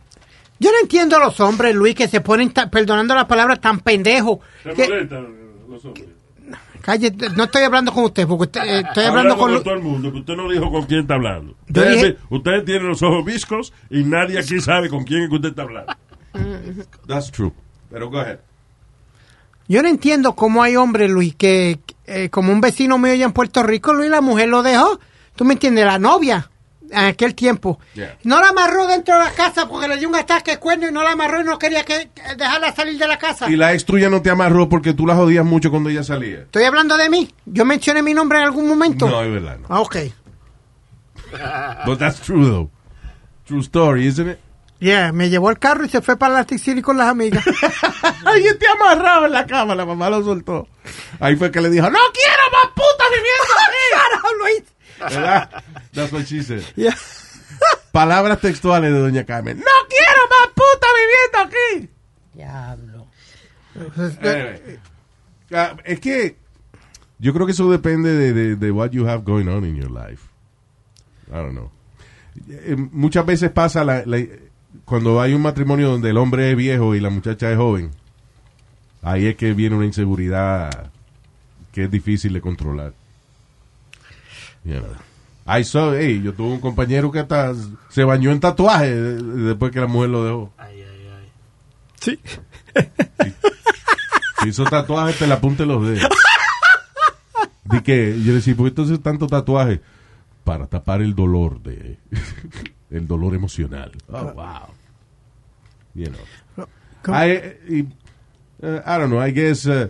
Yo 0.64 0.70
no 0.72 0.78
entiendo 0.80 1.16
a 1.16 1.18
los 1.18 1.38
hombres, 1.40 1.74
Luis, 1.74 1.94
que 1.94 2.08
se 2.08 2.22
ponen, 2.22 2.50
perdonando 2.50 3.14
la 3.14 3.28
palabra, 3.28 3.56
tan 3.56 3.80
pendejos. 3.80 4.38
Los 4.64 5.84
hombres. 5.84 6.06
Cállate, 6.80 7.30
no 7.30 7.44
estoy 7.44 7.62
hablando 7.62 7.92
con 7.92 8.04
usted, 8.04 8.26
porque 8.26 8.42
usted, 8.44 8.60
eh, 8.62 8.80
estoy 8.86 9.04
hablando 9.04 9.34
Hablando 9.34 9.54
con... 9.56 9.64
todo 9.64 9.74
el 9.74 9.82
mundo, 9.82 10.12
que 10.12 10.18
usted 10.18 10.34
no 10.36 10.50
dijo 10.50 10.70
con 10.70 10.84
quién 10.84 11.00
está 11.00 11.14
hablando. 11.14 11.52
Yo 11.68 11.82
Ustedes, 11.82 12.02
dije- 12.02 12.16
ustedes 12.30 12.64
tienen 12.64 12.88
los 12.88 13.02
ojos 13.02 13.24
viscos 13.24 13.72
y 13.90 14.04
nadie 14.04 14.38
aquí 14.38 14.60
sabe 14.60 14.88
con 14.88 15.04
quién 15.04 15.22
es 15.24 15.28
que 15.30 15.34
usted 15.36 15.48
está 15.50 15.62
hablando. 15.62 15.94
That's 17.06 17.30
true. 17.30 17.52
Pero 17.90 18.10
go 18.10 18.18
ahead. 18.20 18.38
Yo 19.68 19.82
no 19.82 19.88
entiendo 19.88 20.34
cómo 20.34 20.62
hay 20.62 20.76
hombres, 20.76 21.10
Luis, 21.10 21.34
que 21.34 21.78
eh, 22.06 22.28
como 22.28 22.52
un 22.52 22.60
vecino 22.60 22.98
mío 22.98 23.12
allá 23.12 23.24
en 23.24 23.32
Puerto 23.32 23.62
Rico, 23.62 23.94
Luis, 23.94 24.10
la 24.10 24.20
mujer 24.20 24.48
lo 24.48 24.62
dejó. 24.62 24.98
¿Tú 25.36 25.44
me 25.44 25.54
entiendes? 25.54 25.86
La 25.86 25.98
novia, 25.98 26.50
en 26.90 27.04
aquel 27.04 27.34
tiempo. 27.34 27.78
Yeah. 27.94 28.18
No 28.24 28.40
la 28.40 28.48
amarró 28.48 28.86
dentro 28.86 29.14
de 29.14 29.24
la 29.24 29.30
casa 29.30 29.68
porque 29.68 29.88
le 29.88 29.96
dio 29.96 30.08
un 30.08 30.14
ataque 30.14 30.52
de 30.52 30.58
cuerno 30.58 30.88
y 30.88 30.92
no 30.92 31.02
la 31.02 31.12
amarró 31.12 31.40
y 31.40 31.44
no 31.44 31.58
quería 31.58 31.84
que 31.84 32.10
dejarla 32.36 32.74
salir 32.74 32.98
de 32.98 33.08
la 33.08 33.18
casa. 33.18 33.50
Y 33.50 33.56
la 33.56 33.72
ex 33.72 33.84
tuya 33.84 34.08
no 34.08 34.22
te 34.22 34.30
amarró 34.30 34.68
porque 34.68 34.94
tú 34.94 35.06
la 35.06 35.14
jodías 35.14 35.44
mucho 35.44 35.70
cuando 35.70 35.90
ella 35.90 36.02
salía. 36.02 36.40
Estoy 36.40 36.64
hablando 36.64 36.96
de 36.96 37.08
mí. 37.08 37.32
Yo 37.46 37.64
mencioné 37.64 38.02
mi 38.02 38.14
nombre 38.14 38.38
en 38.38 38.44
algún 38.44 38.68
momento. 38.68 39.08
No, 39.08 39.22
es 39.22 39.32
verdad, 39.32 39.58
no. 39.58 39.66
Ah, 39.70 39.80
ok. 39.80 39.96
But 41.86 41.98
that's 41.98 42.20
true, 42.20 42.46
though. 42.46 42.70
True 43.46 43.60
story, 43.60 44.06
isn't 44.06 44.28
it? 44.28 44.38
Yeah, 44.80 45.12
me 45.12 45.30
llevó 45.30 45.50
el 45.50 45.58
carro 45.58 45.84
y 45.84 45.88
se 45.88 46.02
fue 46.02 46.16
para 46.16 46.34
Atlantic 46.40 46.58
City 46.58 46.82
con 46.82 46.98
las 46.98 47.08
amigas. 47.08 47.44
Ay, 48.24 48.44
te 48.58 48.66
amarrado 48.68 49.26
en 49.26 49.32
la 49.32 49.46
cama, 49.46 49.74
la 49.74 49.86
mamá 49.86 50.10
lo 50.10 50.22
soltó. 50.22 50.68
Ahí 51.20 51.36
fue 51.36 51.50
que 51.50 51.60
le 51.60 51.70
dijo, 51.70 51.88
no 51.88 51.98
quiero 52.12 52.42
más 52.52 52.72
puta 52.74 53.04
viviendo 53.08 53.54
Carajo, 53.94 54.28
Luis. 54.40 54.73
¿Verdad? 55.10 55.50
That's 55.92 56.12
what 56.12 56.24
she 56.24 56.42
said. 56.42 56.62
Yeah. 56.76 56.94
Palabras 57.92 58.40
textuales 58.40 58.92
de 58.92 58.98
Doña 58.98 59.24
Carmen. 59.24 59.58
No 59.58 59.64
quiero 59.88 60.20
más 60.30 60.48
puta 60.54 60.86
viviendo 60.98 61.38
aquí. 61.48 61.90
Diablo. 62.34 63.06
Anyway. 64.22 64.78
Ah, 65.52 65.76
es 65.84 66.00
que 66.00 66.36
yo 67.18 67.32
creo 67.32 67.46
que 67.46 67.52
eso 67.52 67.70
depende 67.70 68.12
de, 68.12 68.32
de, 68.32 68.56
de 68.56 68.70
what 68.70 68.90
you 68.90 69.06
have 69.08 69.22
going 69.24 69.46
on 69.48 69.64
in 69.64 69.76
your 69.76 69.90
life. 69.90 70.22
I 71.28 71.34
don't 71.36 71.52
know. 71.52 71.70
Eh, 72.50 72.76
muchas 72.76 73.24
veces 73.24 73.50
pasa 73.50 73.84
la- 73.84 74.02
la- 74.06 74.24
cuando 74.84 75.20
hay 75.20 75.32
un 75.34 75.42
matrimonio 75.42 75.88
donde 75.90 76.10
el 76.10 76.16
hombre 76.16 76.50
es 76.50 76.56
viejo 76.56 76.94
y 76.96 77.00
la 77.00 77.10
muchacha 77.10 77.50
es 77.50 77.56
joven. 77.56 77.92
Ahí 79.02 79.26
es 79.26 79.36
que 79.36 79.52
viene 79.54 79.76
una 79.76 79.86
inseguridad 79.86 80.90
que 81.70 81.84
es 81.84 81.90
difícil 81.90 82.32
de 82.32 82.40
controlar. 82.40 82.92
Know. 84.64 84.82
I 85.46 85.62
saw, 85.62 85.92
hey, 85.94 86.22
yo 86.24 86.32
tuve 86.32 86.54
un 86.54 86.60
compañero 86.60 87.10
que 87.12 87.18
hasta 87.20 87.52
se 87.90 88.02
bañó 88.04 88.30
en 88.32 88.40
tatuaje 88.40 88.94
de- 88.94 89.22
después 89.48 89.70
que 89.72 89.80
la 89.80 89.86
mujer 89.86 90.08
lo 90.10 90.24
dejó. 90.24 90.52
Ay, 90.56 90.80
ay, 90.82 91.08
ay. 91.18 91.32
Sí. 92.00 92.18
Hizo 94.46 94.64
tatuajes 94.64 95.18
te 95.18 95.26
la 95.26 95.40
punta 95.40 95.62
de 95.62 95.66
los 95.66 95.86
dedos. 95.86 96.08
Di 97.64 97.80
que 97.82 98.20
yo 98.22 98.34
decía, 98.34 98.54
¿por 98.54 98.64
qué 98.66 98.68
entonces 98.70 99.02
tanto 99.02 99.26
tatuaje? 99.26 99.80
Para 100.44 100.66
tapar 100.66 101.00
el 101.00 101.14
dolor 101.14 101.62
de 101.62 101.98
el 102.90 103.06
dolor 103.06 103.34
emocional. 103.34 103.92
Oh, 104.08 104.32
wow. 104.32 104.68
You 105.94 106.06
know. 106.08 106.66
¿Cómo? 107.02 107.18
I, 107.18 107.32
y, 107.68 107.80
uh, 108.62 108.80
I 108.86 108.98
don't 108.98 109.08
know, 109.10 109.22
I 109.26 109.30
guess 109.32 109.66
uh, 109.66 109.88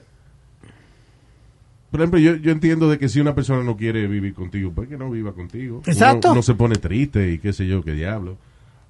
por 1.95 2.01
ejemplo, 2.01 2.19
yo, 2.19 2.35
yo 2.35 2.51
entiendo 2.51 2.91
de 2.91 2.99
que 2.99 3.09
si 3.09 3.21
una 3.21 3.37
persona 3.37 3.63
no 3.63 3.77
quiere 3.77 4.09
vivir 4.09 4.35
contigo, 4.35 4.73
pues 4.75 4.89
que 4.89 4.97
no 4.97 5.09
viva 5.11 5.33
contigo. 5.33 5.81
Exacto. 5.87 6.27
Uno, 6.27 6.33
uno 6.33 6.43
se 6.43 6.55
pone 6.57 6.75
triste 6.75 7.31
y 7.31 7.39
qué 7.39 7.53
sé 7.53 7.69
yo, 7.69 7.85
qué 7.85 7.93
diablo. 7.93 8.37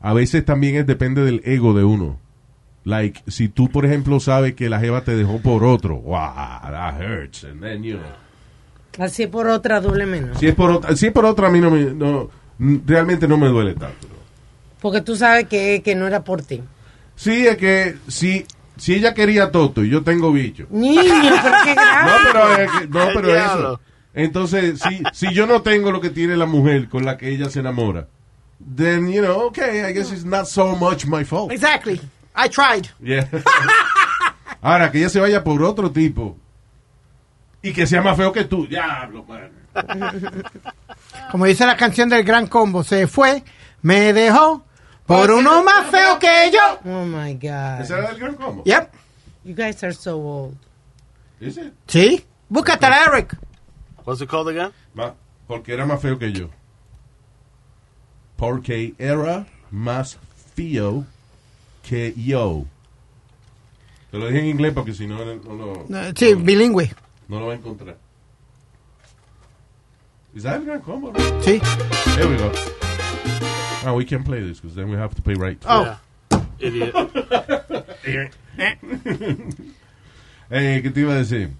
A 0.00 0.14
veces 0.14 0.42
también 0.42 0.76
es 0.76 0.86
depende 0.86 1.22
del 1.22 1.42
ego 1.44 1.74
de 1.74 1.84
uno. 1.84 2.18
Like, 2.84 3.20
si 3.26 3.50
tú, 3.50 3.68
por 3.68 3.84
ejemplo, 3.84 4.20
sabes 4.20 4.54
que 4.54 4.70
la 4.70 4.80
jeva 4.80 5.04
te 5.04 5.14
dejó 5.16 5.38
por 5.38 5.64
otro, 5.64 5.96
wow, 5.96 6.16
that 6.16 6.98
hurts. 6.98 7.44
And 7.44 7.60
then, 7.60 7.82
you 7.82 7.98
know. 7.98 9.04
Así 9.04 9.26
por 9.26 9.48
otra 9.48 9.82
duele 9.82 10.06
menos. 10.06 10.38
Si 10.38 10.46
es 10.46 10.54
por 10.54 10.70
otra, 10.70 10.96
si 10.96 11.08
es 11.08 11.12
por 11.12 11.26
otra 11.26 11.48
a 11.48 11.50
mí 11.50 11.60
no 11.60 11.70
me, 11.70 11.84
no, 11.92 12.30
realmente 12.86 13.28
no 13.28 13.36
me 13.36 13.48
duele 13.48 13.74
tanto. 13.74 14.08
Porque 14.80 15.02
tú 15.02 15.14
sabes 15.14 15.46
que, 15.46 15.82
que 15.84 15.94
no 15.94 16.06
era 16.06 16.24
por 16.24 16.40
ti. 16.40 16.62
Sí, 17.16 17.46
es 17.46 17.58
que 17.58 17.96
si, 18.08 18.46
si 18.76 18.94
ella 18.94 19.14
quería 19.14 19.50
toto 19.50 19.84
y 19.84 19.90
yo 19.90 20.02
tengo 20.02 20.32
bicho. 20.32 20.66
Niño, 20.70 21.02
pero 21.42 21.56
qué 21.64 21.74
grave. 21.74 22.10
No, 22.10 22.16
pero, 22.32 22.80
que- 22.80 22.86
no, 22.88 23.06
pero 23.14 23.36
eso. 23.36 23.80
Entonces, 24.14 24.80
si, 24.80 25.02
si 25.12 25.34
yo 25.34 25.46
no 25.46 25.62
tengo 25.62 25.90
lo 25.90 26.00
que 26.00 26.10
tiene 26.10 26.36
la 26.36 26.46
mujer 26.46 26.88
con 26.88 27.04
la 27.04 27.16
que 27.16 27.30
ella 27.30 27.50
se 27.50 27.60
enamora, 27.60 28.06
then, 28.76 29.10
you 29.12 29.20
know, 29.22 29.46
okay, 29.46 29.80
I 29.88 29.92
guess 29.92 30.12
it's 30.12 30.24
not 30.24 30.46
so 30.46 30.76
much 30.76 31.04
my 31.06 31.24
fault. 31.24 31.50
Exactly. 31.52 32.00
I 32.36 32.48
tried. 32.48 32.88
Yeah. 33.00 33.28
Ahora, 34.62 34.90
que 34.90 34.98
ella 34.98 35.08
se 35.08 35.20
vaya 35.20 35.42
por 35.44 35.62
otro 35.62 35.90
tipo 35.90 36.36
y 37.62 37.72
que 37.72 37.86
sea 37.86 38.02
más 38.02 38.16
feo 38.16 38.32
que 38.32 38.44
tú. 38.44 38.66
Diablo, 38.66 39.24
man. 39.24 39.50
Como 41.30 41.46
dice 41.46 41.66
la 41.66 41.76
canción 41.76 42.08
del 42.08 42.22
Gran 42.24 42.46
Combo, 42.46 42.84
se 42.84 43.06
fue, 43.06 43.42
me 43.82 44.12
dejó 44.12 44.64
por 45.06 45.30
uno 45.30 45.62
más 45.64 45.90
feo 45.90 46.18
que 46.18 46.50
yo. 46.52 46.78
Oh 46.90 47.04
my 47.04 47.34
God. 47.34 47.80
¿Ese 47.82 47.92
era 47.94 48.08
del 48.10 48.18
gran 48.18 48.34
combo? 48.34 48.62
Yep. 48.64 48.90
You 49.44 49.54
guys 49.54 49.82
are 49.84 49.92
so 49.92 50.16
old. 50.18 50.56
¿Ese? 51.40 51.72
Sí. 51.86 52.24
Búscate 52.48 52.86
a 52.86 53.04
Eric. 53.06 53.36
What's 54.04 54.20
it 54.22 54.28
called 54.28 54.48
again? 54.48 54.72
Ma- 54.94 55.14
porque 55.46 55.72
era 55.74 55.84
más 55.86 56.00
feo 56.00 56.18
que 56.18 56.32
yo. 56.32 56.48
Porque 58.36 58.94
era 58.98 59.46
más 59.70 60.18
feo 60.54 61.04
que 61.82 62.12
yo. 62.16 62.64
Te 64.10 64.18
lo 64.18 64.26
dije 64.28 64.40
en 64.40 64.46
inglés 64.46 64.72
porque 64.72 64.94
si 64.94 65.06
no, 65.06 65.18
no, 65.24 65.54
lo- 65.88 65.98
Eh, 66.00 66.12
Sí, 66.16 66.34
bilingüe. 66.34 66.90
no 67.28 67.40
lo 67.40 67.46
va 67.46 67.52
a 67.52 67.56
encontrar. 67.56 67.96
Is 70.34 70.42
that 70.44 70.56
el 70.56 70.64
gran 70.64 70.80
combo? 70.80 71.12
Sí. 71.42 71.60
Here 72.16 72.26
we 72.26 72.36
go. 72.36 72.50
Ah, 73.84 73.92
we 73.92 74.04
can 74.04 74.24
play 74.24 74.40
this 74.40 74.60
because 74.60 74.74
then 74.74 74.90
we 74.90 74.96
have 74.96 75.14
to 75.14 75.22
pay 75.22 75.34
right. 75.34 75.62
Oh. 75.66 75.98
Idiot. 76.60 76.94
Eh, 80.50 80.80
¿Qué 80.82 80.90
te 80.90 81.00
iba 81.00 81.14
a 81.14 81.16
decir? 81.16 81.50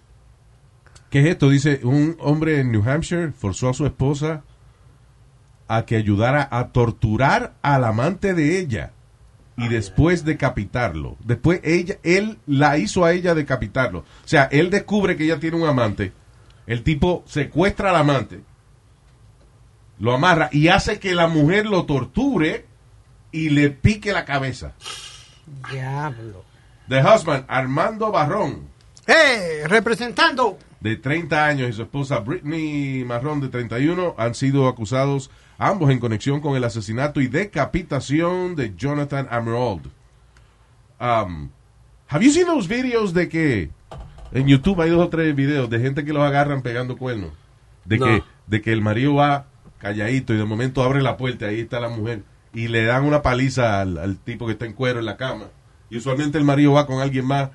¿Qué 1.11 1.21
es 1.21 1.27
esto? 1.27 1.49
Dice, 1.49 1.81
un 1.85 2.17
hombre 2.21 2.61
en 2.61 2.71
New 2.71 2.89
Hampshire 2.89 3.33
forzó 3.33 3.71
a 3.71 3.75
su 3.75 3.87
esposa 3.87 4.43
a 5.67 5.87
que 5.87 5.97
ayudara 5.97 6.47
a 6.51 6.69
torturar 6.69 7.55
al 7.63 7.85
amante 7.85 8.35
de 8.35 8.59
ella 8.59 8.93
y 9.57 9.69
después 9.69 10.25
decapitarlo. 10.25 11.17
Después 11.25 11.61
ella, 11.65 11.97
él 12.03 12.39
la 12.47 12.77
hizo 12.79 13.05
a 13.05 13.13
ella 13.13 13.35
decapitarlo. 13.35 14.01
O 14.01 14.29
sea, 14.29 14.45
él 14.45 14.71
descubre 14.71 15.17
que 15.17 15.25
ella 15.25 15.41
tiene 15.41 15.57
un 15.57 15.69
amante. 15.69 16.13
El 16.67 16.83
tipo 16.83 17.25
secuestra 17.27 17.91
al 17.91 17.97
amante, 17.97 18.41
lo 19.99 20.13
amarra 20.15 20.49
y 20.53 20.69
hace 20.69 20.99
que 20.99 21.15
la 21.15 21.27
mujer 21.29 21.67
lo 21.67 21.85
torture 21.87 22.67
y 23.33 23.51
le 23.51 23.71
pique 23.71 24.13
la 24.13 24.25
cabeza. 24.25 24.73
Diablo. 25.71 26.45
The 26.89 27.01
husband, 27.03 27.45
Armando 27.49 28.11
Barrón, 28.13 28.69
¡Eh! 29.07 29.63
Representando. 29.67 30.59
de 30.81 30.97
30 30.97 31.47
años, 31.47 31.69
y 31.71 31.73
su 31.73 31.83
esposa 31.83 32.19
Brittany 32.21 33.05
Marrón, 33.07 33.41
de 33.41 33.49
31, 33.49 34.15
han 34.19 34.35
sido 34.35 34.69
acusados 34.69 35.31
ambos 35.57 35.91
en 35.91 35.99
conexión 35.99 36.41
con 36.41 36.57
el 36.57 36.65
asesinato 36.65 37.21
y 37.23 37.27
decapitación 37.29 38.55
de 38.57 38.75
Jonathan 38.77 39.27
Emerald. 39.31 39.87
Um, 41.01 41.49
have 42.09 42.23
you 42.25 42.31
seen 42.31 42.47
those 42.47 42.69
videos 42.69 43.13
de 43.15 43.29
que 43.29 43.71
en 44.33 44.47
YouTube 44.47 44.81
hay 44.83 44.91
dos 44.91 45.07
o 45.07 45.09
tres 45.09 45.35
videos 45.35 45.69
de 45.71 45.81
gente 45.81 46.05
que 46.05 46.13
los 46.13 46.23
agarran 46.23 46.61
pegando 46.63 46.97
cuernos? 46.99 47.31
De, 47.85 47.99
No. 47.99 48.07
que, 48.07 48.23
de 48.47 48.61
que 48.63 48.73
el 48.73 48.81
marido 48.83 49.15
va 49.15 49.47
calladito 49.85 50.35
y 50.35 50.39
de 50.39 50.45
momento 50.45 50.83
abre 50.83 51.01
la 51.03 51.17
puerta 51.17 51.47
y 51.47 51.55
ahí 51.57 51.61
está 51.61 51.79
la 51.79 51.89
mujer 51.89 52.23
y 52.53 52.67
le 52.69 52.85
dan 52.85 53.05
una 53.05 53.23
paliza 53.23 53.81
al, 53.81 53.99
al 53.99 54.17
tipo 54.19 54.47
que 54.47 54.53
está 54.53 54.65
en 54.67 54.73
cuero 54.73 54.99
en 54.99 55.05
la 55.07 55.17
cama. 55.17 55.47
Y 55.91 55.99
usualmente 55.99 56.39
el 56.39 56.45
marido 56.45 56.73
va 56.73 56.87
con 56.87 57.01
alguien 57.01 57.27
más. 57.27 57.51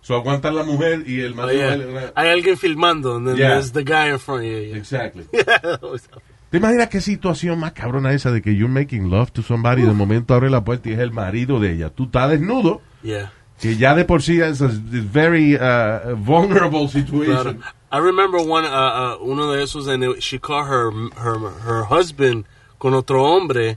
So 0.00 0.14
aguanta 0.14 0.50
la 0.52 0.64
mujer 0.64 1.02
y 1.06 1.20
el 1.20 1.32
Oh, 1.32 1.36
marido... 1.36 1.60
yeah. 1.76 1.86
va- 1.86 1.92
va- 2.06 2.12
Hay 2.14 2.28
alguien 2.28 2.56
filmando, 2.58 3.16
and 3.16 3.26
then 3.26 3.36
Yeah. 3.36 3.48
there's 3.50 3.72
the 3.72 3.82
guy 3.84 4.10
in 4.12 4.18
front. 4.18 4.44
Yeah, 4.44 4.60
yeah. 4.60 4.76
Exactly. 4.76 5.24
yeah. 5.32 5.78
¿Te 6.50 6.58
imaginas 6.58 6.88
qué 6.88 7.00
situación 7.00 7.58
más 7.58 7.72
cabrona 7.72 8.12
esa 8.12 8.30
de 8.30 8.40
que 8.42 8.54
you're 8.54 8.72
making 8.72 9.10
love 9.10 9.30
to 9.32 9.42
somebody 9.42 9.82
y 9.82 9.86
de 9.86 9.92
momento 9.92 10.34
abre 10.34 10.50
la 10.50 10.62
puerta 10.62 10.88
y 10.88 10.92
es 10.92 10.98
el 11.00 11.10
marido 11.10 11.58
de 11.58 11.72
ella? 11.72 11.90
Tú 11.90 12.04
estás 12.04 12.30
desnudo, 12.30 12.80
yeah. 13.02 13.32
que 13.60 13.76
ya 13.76 13.94
de 13.94 14.04
por 14.04 14.22
sí 14.22 14.40
es 14.40 14.60
a 14.62 14.68
very 14.70 15.56
uh, 15.56 16.14
vulnerable 16.16 16.86
Claro. 17.24 17.56
I 17.94 17.98
remember 17.98 18.38
one, 18.38 18.64
uh, 18.64 18.68
uh, 18.68 19.18
uno 19.22 19.52
de 19.52 19.62
esos, 19.62 19.86
and 19.86 20.02
it- 20.02 20.22
she 20.22 20.38
caught 20.38 20.66
her, 20.66 20.90
her, 21.16 21.38
her 21.38 21.84
husband 21.84 22.44
con 22.80 22.92
otro 22.94 23.22
hombre 23.22 23.76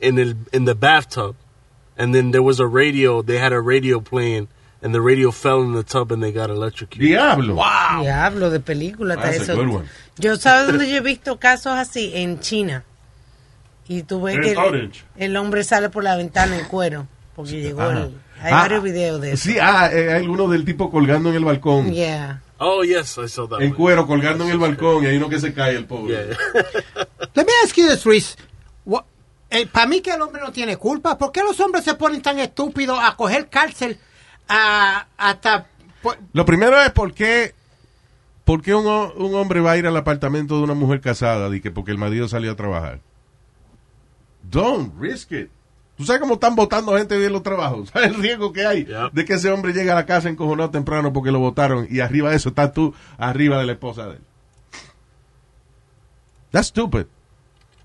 in 0.00 0.18
el, 0.18 0.34
in 0.52 0.64
the 0.64 0.74
bathtub. 0.74 1.34
And 1.96 2.14
then 2.14 2.30
there 2.30 2.42
was 2.42 2.60
a 2.60 2.66
radio, 2.66 3.22
they 3.22 3.38
had 3.38 3.52
a 3.52 3.60
radio 3.60 3.98
playing, 4.00 4.46
and 4.80 4.94
the 4.94 5.00
radio 5.00 5.32
fell 5.32 5.60
in 5.62 5.72
the 5.72 5.82
tub 5.82 6.12
and 6.12 6.22
they 6.22 6.30
got 6.30 6.50
electrocuted. 6.50 7.00
Diablo. 7.08 7.56
Diablo 8.00 8.50
de 8.50 8.60
película. 8.60 9.16
That's 9.16 9.38
a 9.40 9.42
eso. 9.42 9.56
good 9.56 9.68
one. 9.68 9.88
Yo 10.18 10.36
sabes 10.36 10.68
dónde 10.68 10.88
yo 10.88 10.98
he 10.98 11.00
visto 11.00 11.36
casos 11.40 11.72
así 11.76 12.12
en 12.14 12.38
China. 12.38 12.84
Y 13.88 14.02
tú 14.04 14.20
ves 14.22 14.38
que 14.38 14.54
el, 15.16 15.36
hombre 15.36 15.64
sale 15.64 15.88
por 15.88 16.04
la 16.04 16.14
ventana 16.16 16.56
en 16.58 16.66
cuero. 16.66 17.08
Porque 17.34 17.60
llegó 17.60 17.82
el. 17.90 18.14
Hay 18.40 18.52
Ah, 18.52 18.60
varios 18.62 18.84
videos 18.84 19.20
de 19.20 19.32
eso. 19.32 19.48
Sí, 19.48 19.58
ah, 19.60 19.90
eh, 19.92 20.12
hay 20.12 20.26
uno 20.28 20.46
del 20.46 20.64
tipo 20.64 20.92
colgando 20.92 21.30
en 21.30 21.34
el 21.36 21.44
balcón. 21.44 21.92
Yeah. 21.92 22.40
Oh, 22.58 22.82
yes, 22.82 23.16
I 23.18 23.28
saw 23.28 23.46
that 23.48 23.60
En 23.60 23.68
one. 23.68 23.76
cuero, 23.76 24.06
colgando 24.06 24.44
en 24.44 24.50
el 24.50 24.58
balcón, 24.58 25.04
y 25.04 25.06
hay 25.06 25.16
uno 25.16 25.28
que 25.28 25.38
se 25.38 25.54
cae, 25.54 25.76
el 25.76 25.86
pobre. 25.86 26.14
Yeah. 26.14 26.36
Let 27.34 27.44
me 27.46 27.52
ask 27.64 27.76
you 27.76 27.86
this, 27.88 28.04
Luis. 28.04 28.36
Para 29.72 29.86
mí 29.86 30.00
que 30.02 30.10
el 30.10 30.20
hombre 30.20 30.42
no 30.42 30.52
tiene 30.52 30.76
culpa. 30.76 31.16
¿Por 31.16 31.32
qué 31.32 31.42
los 31.42 31.58
hombres 31.60 31.84
se 31.84 31.94
ponen 31.94 32.20
tan 32.20 32.38
estúpidos 32.38 32.98
a 33.00 33.16
coger 33.16 33.48
cárcel 33.48 33.98
a, 34.48 35.06
hasta... 35.16 35.68
Lo 36.32 36.44
primero 36.44 36.78
es 36.82 36.90
por 36.92 37.14
qué, 37.14 37.54
por 38.44 38.60
qué 38.60 38.74
un, 38.74 38.86
un 38.86 39.34
hombre 39.34 39.60
va 39.60 39.72
a 39.72 39.76
ir 39.78 39.86
al 39.86 39.96
apartamento 39.96 40.56
de 40.58 40.64
una 40.64 40.74
mujer 40.74 41.00
casada 41.00 41.54
y 41.56 41.60
que 41.60 41.70
porque 41.70 41.92
el 41.92 41.98
marido 41.98 42.28
salió 42.28 42.52
a 42.52 42.56
trabajar. 42.56 43.00
Don't 44.42 44.92
risk 45.00 45.32
it. 45.32 45.50
¿Tú 45.98 46.04
sabes 46.04 46.20
cómo 46.20 46.34
están 46.34 46.54
votando 46.54 46.96
gente 46.96 47.22
en 47.26 47.32
los 47.32 47.42
trabajos? 47.42 47.88
¿Sabes 47.92 48.10
el 48.10 48.14
riesgo 48.22 48.52
que 48.52 48.64
hay 48.64 48.84
Yeah. 48.86 49.10
de 49.12 49.24
que 49.24 49.34
ese 49.34 49.50
hombre 49.50 49.72
llegue 49.72 49.90
a 49.90 49.94
la 49.96 50.06
casa 50.06 50.28
encojonado 50.30 50.70
temprano 50.70 51.12
porque 51.12 51.32
lo 51.32 51.40
votaron 51.40 51.86
y 51.90 52.00
arriba 52.00 52.30
de 52.30 52.36
eso 52.36 52.50
estás 52.50 52.72
tú 52.72 52.94
arriba 53.18 53.58
de 53.58 53.66
la 53.66 53.72
esposa 53.72 54.06
de 54.06 54.12
él? 54.14 54.20
That's 56.52 56.68
stupid. 56.68 57.06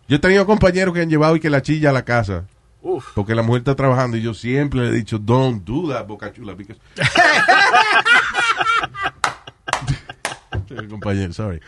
Yo 0.08 0.18
he 0.18 0.20
tenido 0.20 0.46
compañeros 0.46 0.94
que 0.94 1.02
han 1.02 1.10
llevado 1.10 1.36
y 1.36 1.40
que 1.40 1.50
la 1.50 1.62
chilla 1.62 1.90
a 1.90 1.94
la 1.94 2.06
casa 2.06 2.46
Oof. 2.84 3.12
porque 3.16 3.34
la 3.36 3.42
mujer 3.42 3.60
está 3.62 3.76
trabajando 3.76 4.16
y 4.18 4.22
yo 4.22 4.34
siempre 4.34 4.82
le 4.82 4.90
he 4.90 4.92
dicho, 4.92 5.18
don't 5.18 5.64
do 5.66 5.90
that, 5.92 6.06
boca 6.06 6.32
chula. 6.32 6.54
Because... 6.54 6.80
compañero, 10.90 11.34
sorry. 11.34 11.60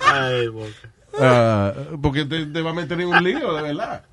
Ay, 0.00 0.48
boca. 0.48 0.72
Ah, 1.20 1.72
porque 2.00 2.24
te, 2.24 2.46
te 2.46 2.62
va 2.62 2.70
a 2.70 2.74
meter 2.74 3.00
en 3.00 3.08
un 3.08 3.22
lío, 3.24 3.54
de 3.54 3.62
verdad. 3.62 4.04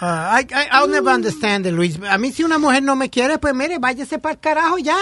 Ah, 0.00 0.40
I, 0.40 0.44
I, 0.50 0.68
I'll 0.72 0.88
never 0.88 1.10
understand 1.12 1.66
it, 1.66 1.72
Luis. 1.72 1.98
A 2.08 2.16
mí 2.16 2.32
si 2.32 2.42
una 2.42 2.58
mujer 2.58 2.82
no 2.82 2.96
me 2.96 3.10
quiere, 3.10 3.38
pues 3.38 3.54
mire, 3.54 3.78
váyase 3.78 4.18
para 4.18 4.34
el 4.34 4.40
carajo 4.40 4.78
ya. 4.78 4.96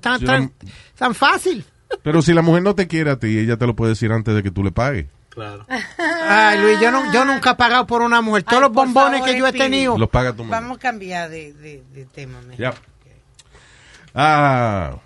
Tan, 0.00 0.24
tan, 0.24 0.52
tan 0.96 1.14
fácil. 1.14 1.64
Pero 2.02 2.22
si 2.22 2.32
la 2.32 2.40
mujer 2.42 2.62
no 2.62 2.74
te 2.74 2.86
quiere 2.88 3.10
a 3.10 3.18
ti, 3.18 3.38
ella 3.38 3.56
te 3.56 3.66
lo 3.66 3.76
puede 3.76 3.90
decir 3.90 4.10
antes 4.12 4.34
de 4.34 4.42
que 4.42 4.50
tú 4.50 4.62
le 4.64 4.70
pagues. 4.72 5.06
Claro. 5.28 5.66
Ay, 5.98 6.58
Luis, 6.60 6.80
yo, 6.80 6.90
no, 6.90 7.12
yo 7.12 7.24
nunca 7.24 7.50
he 7.50 7.54
pagado 7.56 7.86
por 7.86 8.02
una 8.02 8.20
mujer. 8.22 8.42
Todos 8.44 8.56
Ay, 8.56 8.60
los 8.62 8.72
bombones 8.72 9.20
favor, 9.20 9.32
que 9.34 9.38
yo 9.38 9.46
he 9.46 9.52
tenido. 9.52 9.98
Los 9.98 10.08
paga 10.08 10.32
tu 10.32 10.42
mamá. 10.44 10.60
Vamos 10.60 10.78
a 10.78 10.80
cambiar 10.80 11.28
de, 11.30 11.52
de, 11.52 11.82
de 11.92 12.04
tema. 12.06 12.40
mejor. 12.40 12.56
Ya. 12.58 12.74
Ah, 14.14 14.96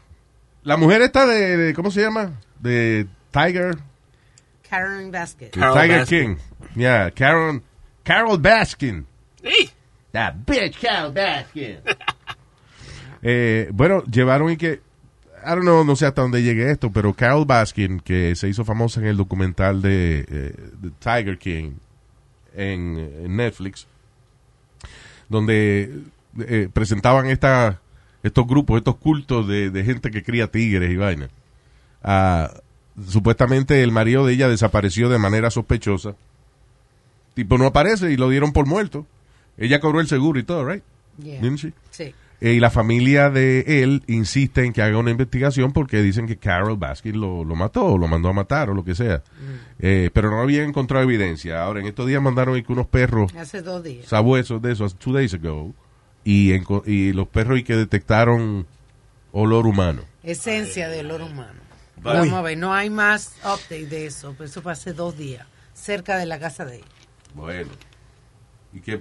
la 0.63 0.77
mujer 0.77 1.03
esta 1.03 1.27
de, 1.27 1.57
de- 1.57 1.75
¿cómo 1.75 1.91
se 1.91 2.01
llama? 2.01 2.33
De 2.61 3.07
Tiger, 3.31 3.77
Karen 4.69 5.11
Basket. 5.11 5.51
de 5.53 5.61
Carol 5.61 5.81
Tiger 5.81 5.99
Baskin. 6.01 6.37
King. 6.37 6.77
Yeah, 6.77 7.11
Carol, 7.11 7.63
Carol 8.03 8.39
Baskin. 8.39 9.07
That 10.13 10.35
bitch 10.47 10.81
Baskin. 11.13 11.79
eh, 13.23 13.69
bueno, 13.73 14.05
llevaron 14.05 14.51
y 14.51 14.57
que, 14.57 14.81
I 15.45 15.51
don't 15.51 15.63
know, 15.63 15.85
no 15.85 15.97
sé 15.97 16.07
hasta 16.07 16.23
dónde 16.23 16.43
llegue 16.43 16.71
esto, 16.71 16.91
pero 16.93 17.13
Carol 17.15 17.45
Baskin, 17.45 18.01
que 18.01 18.37
se 18.37 18.49
hizo 18.49 18.65
famosa 18.65 19.01
en 19.01 19.07
el 19.07 19.17
documental 19.17 19.83
de, 19.83 20.21
eh, 20.29 20.55
de 20.81 20.91
Tiger 21.01 21.39
King 21.39 21.73
en, 22.55 22.99
en 23.25 23.37
Netflix, 23.37 23.87
donde 25.29 26.03
eh, 26.41 26.69
presentaban 26.73 27.27
esta, 27.27 27.81
estos 28.23 28.47
grupos, 28.47 28.79
estos 28.79 28.97
cultos 28.97 29.49
de, 29.49 29.71
de 29.71 29.85
gente 29.85 30.11
que 30.11 30.23
cría 30.23 30.47
tigres 30.47 30.91
y 30.91 30.97
vainas. 30.97 31.31
ah, 32.03 32.51
supuestamente 33.09 33.83
el 33.83 33.91
marido 33.91 34.25
de 34.25 34.35
ella 34.35 34.49
desapareció 34.49 35.09
de 35.09 35.19
manera 35.19 35.51
sospechosa. 35.51 36.15
Tipo, 37.35 37.59
no 37.59 37.67
aparece 37.67 38.13
y 38.13 38.17
lo 38.17 38.29
dieron 38.29 38.53
por 38.53 38.67
muerto. 38.67 39.07
Ella 39.57 39.81
cobró 39.81 40.01
el 40.01 40.07
seguro 40.09 40.39
y 40.39 40.43
todo, 40.43 40.65
right? 40.69 40.83
Yeah. 41.23 41.41
Didn't 41.41 41.59
she? 41.59 41.73
Sí. 41.91 42.15
Eh, 42.41 42.55
y 42.55 42.61
la 42.61 42.71
familia 42.71 43.31
de 43.31 43.83
él 43.83 44.03
insiste 44.09 44.65
en 44.65 44.73
que 44.73 44.83
haga 44.83 44.99
una 44.99 45.13
investigación 45.13 45.73
porque 45.73 46.03
dicen 46.03 46.27
que 46.27 46.37
Carol 46.37 46.77
Baskin 46.77 47.19
lo, 47.19 47.45
lo 47.45 47.55
mató 47.55 47.85
o 47.87 47.99
lo 47.99 48.09
mandó 48.09 48.29
a 48.29 48.33
matar 48.33 48.69
o 48.69 48.75
lo 48.75 48.85
que 48.85 48.95
sea. 48.95 49.23
Eh, 49.79 50.11
pero 50.13 50.31
no 50.31 50.41
habían 50.41 50.69
encontrado 50.69 51.05
evidencia. 51.05 51.63
Ahora, 51.63 51.81
en 51.81 51.87
estos 51.87 52.07
días 52.07 52.21
mandaron 52.21 52.61
que 52.63 52.73
unos 52.73 52.89
perros 52.89 53.35
Hace 53.37 53.63
dos 53.63 53.83
días. 53.83 54.07
sabuesos 54.07 54.61
de 54.61 54.73
esos, 54.73 54.97
two 54.97 55.13
days 55.13 55.33
ago, 55.33 55.73
y, 56.25 56.53
y 56.87 57.13
los 57.13 57.29
perros 57.29 57.59
y 57.61 57.63
que 57.63 57.77
detectaron 57.77 58.67
olor 59.33 59.67
humano. 59.67 60.03
Esencia 60.23 60.89
del 60.89 61.07
olor 61.13 61.31
humano. 61.31 61.61
Vale. 62.03 62.19
Vamos 62.19 62.35
a 62.35 62.43
ver, 62.43 62.59
no 62.59 62.75
hay 62.75 62.91
más 62.91 63.37
update 63.45 63.87
de 63.87 64.07
eso, 64.07 64.35
pero 64.37 64.45
eso 64.51 64.61
fue 64.61 64.73
hace 64.73 64.93
dos 64.93 65.17
días, 65.17 65.47
cerca 65.73 66.19
de 66.19 66.27
la 66.27 66.39
casa 66.39 66.65
de 66.67 66.77
ella. 66.77 66.85
Bueno. 67.35 67.71
Y 68.75 68.81
que, 68.81 69.01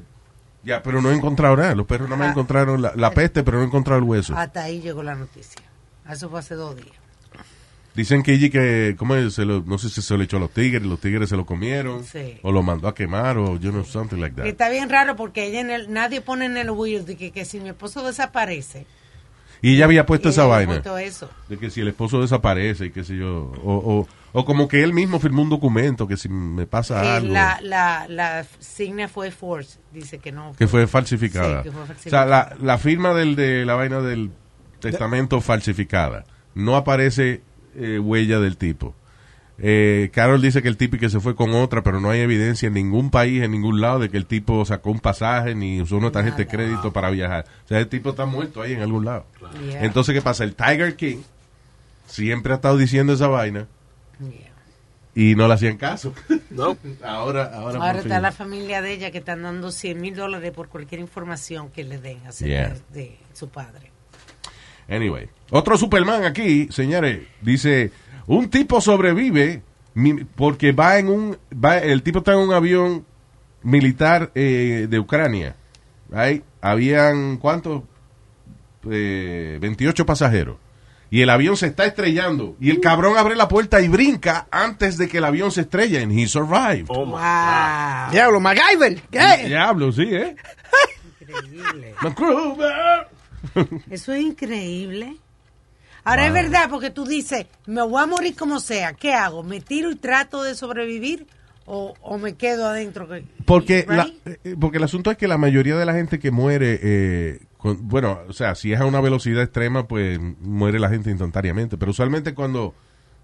ya, 0.63 0.81
pero 0.83 1.01
no 1.01 1.11
he 1.11 1.15
encontrado 1.15 1.55
nada. 1.57 1.75
Los 1.75 1.85
perros 1.85 2.07
nada 2.09 2.19
más 2.19 2.27
Ah. 2.29 2.31
encontraron 2.31 2.81
la, 2.81 2.93
la 2.95 3.11
peste, 3.11 3.43
pero 3.43 3.57
no 3.59 3.63
encontraron 3.65 4.03
el 4.03 4.09
hueso. 4.09 4.35
Hasta 4.35 4.63
ahí 4.63 4.81
llegó 4.81 5.03
la 5.03 5.15
noticia. 5.15 5.61
Eso 6.09 6.29
fue 6.29 6.39
hace 6.39 6.55
dos 6.55 6.75
días. 6.75 6.95
Dicen 7.95 8.23
que 8.23 8.33
ella 8.33 8.49
que, 8.49 8.95
¿cómo 8.97 9.15
es? 9.15 9.35
Se 9.35 9.45
lo- 9.45 9.61
no 9.61 9.77
sé 9.77 9.87
si 9.89 10.01
se 10.01 10.17
lo 10.17 10.23
echó 10.23 10.37
a 10.37 10.39
los 10.39 10.49
tigres, 10.51 10.81
los 10.81 10.99
tigres 10.99 11.29
se 11.29 11.37
lo 11.37 11.45
comieron, 11.45 12.03
Sí. 12.03 12.39
o 12.41 12.51
lo 12.51 12.63
mandó 12.63 12.87
a 12.87 12.95
quemar, 12.95 13.37
o 13.37 13.57
yo 13.59 13.71
no 13.71 13.83
something 13.83 14.17
like 14.17 14.35
that. 14.35 14.47
Está 14.47 14.69
bien 14.69 14.89
raro 14.89 15.15
porque 15.15 15.45
ella 15.45 15.59
en 15.61 15.69
el, 15.69 15.93
nadie 15.93 16.19
pone 16.21 16.45
en 16.45 16.57
el 16.57 16.71
will 16.71 17.05
de 17.05 17.15
que, 17.17 17.31
que 17.31 17.45
si 17.45 17.59
mi 17.59 17.69
esposo 17.69 18.03
desaparece. 18.03 18.87
Y 19.61 19.75
ella 19.75 19.85
había 19.85 20.05
puesto 20.07 20.29
esa 20.29 20.45
vaina. 20.45 20.71
puesto 20.73 20.97
eso. 20.97 21.29
De 21.47 21.57
que 21.59 21.69
si 21.69 21.81
el 21.81 21.87
esposo 21.89 22.19
desaparece 22.19 22.87
y 22.87 22.91
qué 22.91 23.03
sé 23.03 23.15
yo. 23.15 23.51
O, 23.63 23.73
o, 23.75 24.07
o 24.33 24.43
como 24.45 24.67
que 24.67 24.83
él 24.83 24.93
mismo 24.93 25.19
firmó 25.19 25.41
un 25.43 25.49
documento 25.49 26.07
que 26.07 26.17
si 26.17 26.27
me 26.27 26.65
pasa 26.65 27.01
Que 27.01 27.07
algo. 27.07 27.33
la, 27.33 27.59
la, 27.61 28.05
la 28.09 28.45
signa 28.59 29.07
fue 29.07 29.31
force, 29.31 29.79
dice 29.93 30.17
que 30.19 30.31
no. 30.31 30.53
que 30.57 30.67
fue 30.67 30.87
falsificada. 30.87 31.63
Sí, 31.63 31.69
que 31.69 31.75
fue 31.75 31.83
O 31.83 32.09
sea, 32.09 32.25
la, 32.25 32.55
la 32.61 32.77
firma 32.77 33.13
del, 33.13 33.35
de 33.35 33.65
la 33.65 33.75
vaina 33.75 34.01
del 34.01 34.31
testamento 34.79 35.39
falsificada. 35.39 36.25
No 36.55 36.75
aparece 36.75 37.41
eh, 37.75 37.99
huella 37.99 38.39
del 38.39 38.57
tipo. 38.57 38.95
Eh, 39.59 40.09
Carol 40.11 40.41
dice 40.41 40.61
que 40.63 40.67
el 40.67 40.77
tipo 40.77 40.95
y 40.95 40.99
que 40.99 41.09
se 41.11 41.19
fue 41.19 41.35
con 41.35 41.51
otra, 41.53 41.83
pero 41.83 41.99
no 41.99 42.09
hay 42.09 42.21
evidencia 42.21 42.67
en 42.67 42.73
ningún 42.73 43.11
país, 43.11 43.43
en 43.43 43.51
ningún 43.51 43.79
lado, 43.81 43.99
de 43.99 44.09
que 44.09 44.17
el 44.17 44.25
tipo 44.25 44.65
sacó 44.65 44.89
un 44.91 44.99
pasaje 44.99 45.53
ni 45.53 45.79
usó 45.79 45.97
una 45.97 46.11
tarjeta 46.11 46.37
de 46.37 46.47
crédito 46.47 46.91
para 46.91 47.11
viajar. 47.11 47.45
O 47.65 47.67
sea, 47.67 47.79
el 47.79 47.87
tipo 47.87 48.09
está 48.09 48.25
muerto 48.25 48.61
ahí 48.63 48.73
en 48.73 48.81
algún 48.81 49.05
lado. 49.05 49.25
Yeah. 49.69 49.85
Entonces, 49.85 50.13
¿qué 50.15 50.21
pasa? 50.23 50.43
El 50.43 50.55
Tiger 50.55 50.95
King 50.95 51.17
siempre 52.07 52.51
ha 52.51 52.55
estado 52.55 52.77
diciendo 52.77 53.13
esa 53.13 53.27
vaina. 53.27 53.67
Y 55.15 55.35
no 55.35 55.47
le 55.47 55.53
hacían 55.53 55.77
caso. 55.77 56.13
No. 56.49 56.77
ahora, 57.03 57.45
ahora, 57.53 57.79
Ahora 57.79 57.99
está 57.99 58.15
fin. 58.15 58.21
la 58.21 58.31
familia 58.31 58.81
de 58.81 58.93
ella 58.93 59.11
que 59.11 59.17
están 59.19 59.41
dando 59.43 59.71
100 59.71 59.99
mil 59.99 60.15
dólares 60.15 60.51
por 60.51 60.69
cualquier 60.69 61.01
información 61.01 61.69
que 61.69 61.83
le 61.83 61.97
den 61.97 62.19
acerca 62.27 62.45
Yeah. 62.69 62.75
de 62.93 63.17
su 63.33 63.49
padre. 63.49 63.91
Anyway, 64.87 65.29
otro 65.49 65.77
Superman 65.77 66.25
aquí, 66.25 66.67
señores, 66.71 67.27
dice, 67.41 67.91
un 68.27 68.49
tipo 68.49 68.81
sobrevive 68.81 69.61
porque 70.35 70.71
va 70.73 70.97
en 70.99 71.07
un, 71.09 71.37
va, 71.53 71.77
el 71.77 72.03
tipo 72.03 72.19
está 72.19 72.33
en 72.33 72.39
un 72.39 72.53
avión 72.53 73.05
militar 73.63 74.31
eh, 74.35 74.87
de 74.89 74.99
Ucrania, 74.99 75.55
right? 76.09 76.43
Habían, 76.61 77.37
¿cuántos? 77.37 77.83
Eh, 78.91 79.57
28 79.61 80.05
pasajeros. 80.05 80.57
Y 81.13 81.21
el 81.21 81.29
avión 81.29 81.55
se 81.55 81.67
está 81.67 81.85
estrellando. 81.85 82.55
Y 82.59 82.71
el 82.71 82.79
cabrón 82.79 83.19
abre 83.19 83.35
la 83.35 83.47
puerta 83.47 83.79
y 83.81 83.87
brinca 83.87 84.47
antes 84.49 84.97
de 84.97 85.07
que 85.07 85.19
el 85.19 85.25
avión 85.25 85.51
se 85.51 85.61
estrelle. 85.61 86.01
And 86.01 86.11
he 86.11 86.25
survived. 86.27 86.87
Oh 86.89 87.05
my 87.05 87.11
Wow. 87.11 88.11
Diablo, 88.11 88.39
MacGyver. 88.39 88.99
¿Qué? 89.11 89.45
Diablo, 89.47 89.91
sí, 89.91 90.07
¿eh? 90.09 90.35
Increíble. 91.21 91.93
MacGruber. 92.01 93.07
Eso 93.91 94.11
es 94.13 94.21
increíble. 94.23 95.17
Ahora 96.03 96.25
es 96.25 96.33
verdad, 96.33 96.67
porque 96.71 96.89
tú 96.89 97.05
dices, 97.05 97.45
me 97.67 97.83
voy 97.83 98.01
a 98.01 98.07
morir 98.07 98.35
como 98.35 98.59
sea. 98.59 98.93
¿Qué 98.93 99.13
hago? 99.13 99.43
¿Me 99.43 99.61
tiro 99.61 99.91
y 99.91 99.95
trato 99.95 100.41
de 100.41 100.55
sobrevivir? 100.55 101.27
¿O, 101.67 101.93
o 102.01 102.17
me 102.17 102.33
quedo 102.35 102.67
adentro? 102.67 103.07
Porque, 103.45 103.85
Right? 103.87 104.15
eh, 104.43 104.55
porque 104.59 104.77
el 104.79 104.83
asunto 104.83 105.11
es 105.11 105.17
que 105.17 105.27
la 105.27 105.37
mayoría 105.37 105.75
de 105.77 105.85
la 105.85 105.93
gente 105.93 106.17
que 106.17 106.31
muere, 106.31 106.79
eh, 106.81 107.39
con- 107.63 107.87
bueno, 107.87 108.19
o 108.27 108.33
sea, 108.33 108.55
si 108.55 108.73
es 108.73 108.79
a 108.81 108.85
una 108.85 108.99
velocidad 108.99 109.41
extrema, 109.41 109.87
pues 109.87 110.19
muere 110.19 110.79
la 110.79 110.89
gente 110.89 111.09
instantáneamente. 111.09 111.77
Pero 111.77 111.91
usualmente 111.91 112.33
cuando, 112.33 112.75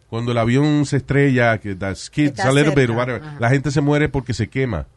cuando 0.10 0.32
el 0.32 0.38
avión 0.38 0.86
se 0.86 0.96
estrella, 0.98 1.58
que 1.60 1.74
skids 1.96 2.30
Está 2.40 2.48
a 2.48 2.54
little 2.54 2.74
bit, 2.74 2.90
whatever, 2.90 3.22
la 3.38 3.50
gente 3.50 3.70
se 3.70 3.82
muere 3.82 4.08
porque 4.08 4.34
se 4.34 4.48
quema, 4.48 4.88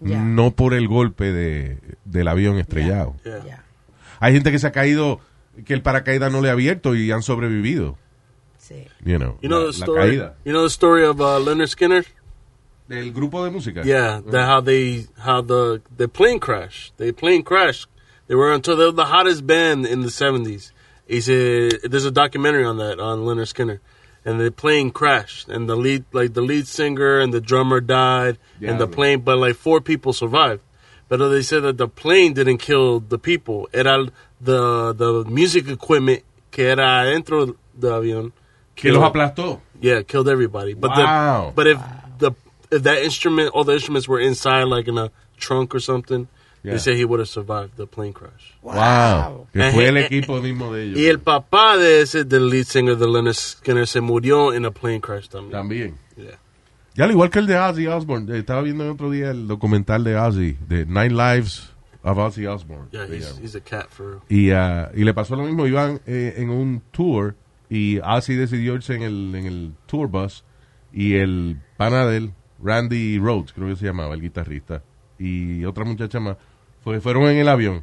no 0.00 0.52
por 0.52 0.72
el 0.72 0.88
golpe 0.88 1.30
de, 1.30 1.78
del 2.06 2.26
avión 2.26 2.56
estrellado. 2.58 3.14
Yeah. 3.22 3.62
Hay 4.18 4.32
gente 4.32 4.50
que 4.50 4.58
se 4.58 4.66
ha 4.66 4.72
caído, 4.72 5.20
que 5.66 5.74
el 5.74 5.82
paracaídas 5.82 6.32
no 6.32 6.40
le 6.40 6.48
ha 6.48 6.52
abierto 6.52 6.94
y 6.94 7.12
han 7.12 7.22
sobrevivido. 7.22 7.98
sí. 8.58 8.86
You 9.04 9.18
know, 9.18 9.38
You 9.42 9.48
know 9.50 9.66
la, 9.66 9.72
the 9.72 9.78
la 9.78 9.84
story. 9.84 10.00
caída. 10.08 10.34
You 10.46 10.52
know 10.52 10.62
the 10.62 10.70
story 10.70 11.04
of 11.04 11.20
uh, 11.20 11.38
Leonard 11.38 11.68
Skinner. 11.68 12.04
Del 12.88 13.12
grupo 13.12 13.44
de 13.44 13.50
música. 13.50 13.82
Yeah, 13.82 14.22
that 14.30 14.48
how 14.48 14.62
they 14.62 15.06
how 15.18 15.42
the 15.42 15.82
the 15.96 16.08
plane 16.08 16.38
crashed. 16.40 16.96
The 16.96 17.12
plane 17.12 17.42
crashed. 17.42 17.88
They 18.28 18.34
were 18.34 18.52
until 18.52 18.76
they 18.76 18.84
were 18.84 18.92
the 18.92 19.06
hottest 19.06 19.46
band 19.46 19.86
in 19.86 20.00
the 20.02 20.10
seventies. 20.10 20.72
He 21.06 21.20
said 21.20 21.72
there's 21.84 22.04
a 22.04 22.10
documentary 22.10 22.64
on 22.64 22.78
that 22.78 22.98
on 22.98 23.24
Leonard 23.24 23.48
Skinner, 23.48 23.80
and 24.24 24.40
the 24.40 24.50
plane 24.50 24.90
crashed, 24.90 25.48
and 25.48 25.68
the 25.68 25.76
lead 25.76 26.04
like 26.12 26.34
the 26.34 26.40
lead 26.42 26.66
singer 26.66 27.20
and 27.20 27.32
the 27.32 27.40
drummer 27.40 27.80
died, 27.80 28.38
and 28.60 28.80
the 28.80 28.88
plane, 28.88 29.20
but 29.20 29.38
like 29.38 29.54
four 29.56 29.80
people 29.80 30.12
survived. 30.12 30.62
But 31.08 31.20
uh, 31.20 31.28
they 31.28 31.42
said 31.42 31.62
that 31.62 31.76
the 31.78 31.86
plane 31.86 32.32
didn't 32.34 32.58
kill 32.58 32.98
the 32.98 33.18
people. 33.18 33.68
Era 33.72 34.06
the 34.40 34.92
the 34.92 35.24
music 35.30 35.68
equipment 35.68 36.24
que 36.50 36.64
era 36.64 37.04
dentro 37.06 37.54
del 37.78 37.92
avión. 38.02 38.32
Que 38.74 38.92
los 38.92 39.00
killed- 39.00 39.12
aplastó. 39.14 39.60
yeah, 39.80 40.02
killed 40.02 40.28
everybody. 40.28 40.74
But 40.74 40.90
Wow. 40.90 41.46
the 41.50 41.52
but 41.54 41.66
if 41.68 41.78
the 42.18 42.32
if 42.72 42.82
that 42.82 42.98
instrument, 43.04 43.50
all 43.54 43.62
the 43.62 43.74
instruments 43.74 44.08
were 44.08 44.18
inside, 44.20 44.64
like 44.64 44.88
in 44.88 44.98
a 44.98 45.12
trunk 45.38 45.72
or 45.74 45.78
something, 45.80 46.26
Yeah. 46.66 46.72
they 46.72 46.78
say 46.80 46.96
he 46.96 47.04
would 47.04 47.20
have 47.20 47.28
survived 47.28 47.76
the 47.76 47.86
plane 47.86 48.12
crash. 48.12 48.54
Wow. 48.60 49.46
Que 49.52 49.70
fue 49.70 49.88
el 49.88 49.96
equipo 49.98 50.40
mismo 50.42 50.72
de 50.72 50.84
ellos. 50.84 50.98
Y 50.98 51.06
el 51.06 51.20
papá 51.20 51.76
de 51.76 52.00
ese 52.00 52.24
del 52.24 52.50
lead 52.50 52.64
singer 52.64 52.96
de 52.96 53.06
Leonard 53.06 53.34
Skinner 53.34 53.86
se 53.86 54.00
murió 54.00 54.52
en 54.52 54.64
a 54.66 54.70
plane 54.72 55.00
crash 55.00 55.28
también. 55.28 55.52
También. 55.52 55.98
Yeah. 56.16 56.38
Ya 56.96 57.04
al 57.04 57.10
igual 57.12 57.30
que 57.30 57.38
el 57.38 57.46
de 57.46 57.56
Ozzy 57.56 57.86
Osbourne. 57.86 58.34
Eh, 58.34 58.38
Estaba 58.38 58.62
viendo 58.62 58.82
el 58.84 58.90
otro 58.90 59.10
día 59.10 59.30
el 59.30 59.46
documental 59.46 60.02
de 60.02 60.16
Ozzy, 60.16 60.56
de 60.66 60.86
Nine 60.86 61.10
Lives 61.10 61.72
of 62.02 62.18
Ozzy 62.18 62.46
Osbourne. 62.46 62.88
Yeah, 62.90 63.06
he's, 63.06 63.38
he's 63.40 63.54
a 63.54 63.60
cat 63.60 63.86
for 63.90 64.06
real. 64.06 64.22
y, 64.28 64.50
ah, 64.50 64.90
y 64.94 65.04
le 65.04 65.14
pasó 65.14 65.36
lo 65.36 65.44
mismo. 65.44 65.66
Iban 65.66 66.00
eh, 66.06 66.34
en 66.38 66.50
un 66.50 66.82
tour 66.90 67.36
y 67.70 67.98
Ozzy 67.98 68.34
decidió 68.34 68.74
irse 68.74 68.94
en 68.94 69.02
el, 69.02 69.34
en 69.34 69.46
el 69.46 69.72
tour 69.86 70.08
bus 70.08 70.42
y 70.92 71.14
el 71.14 71.58
pana 71.76 72.06
de 72.06 72.16
él, 72.16 72.32
Randy 72.62 73.18
Rhodes, 73.18 73.52
creo 73.52 73.68
que 73.68 73.76
se 73.76 73.84
llamaba, 73.84 74.14
el 74.14 74.22
guitarrista, 74.22 74.82
y 75.18 75.64
otra 75.66 75.84
muchacha 75.84 76.18
más, 76.20 76.38
fue, 76.86 77.00
fueron 77.00 77.24
en 77.24 77.38
el 77.38 77.48
avión. 77.48 77.82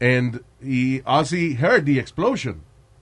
And, 0.00 0.40
y 0.60 1.00
Ozzy 1.04 1.54
heard 1.56 1.84
the 1.84 2.00
explosion. 2.00 2.60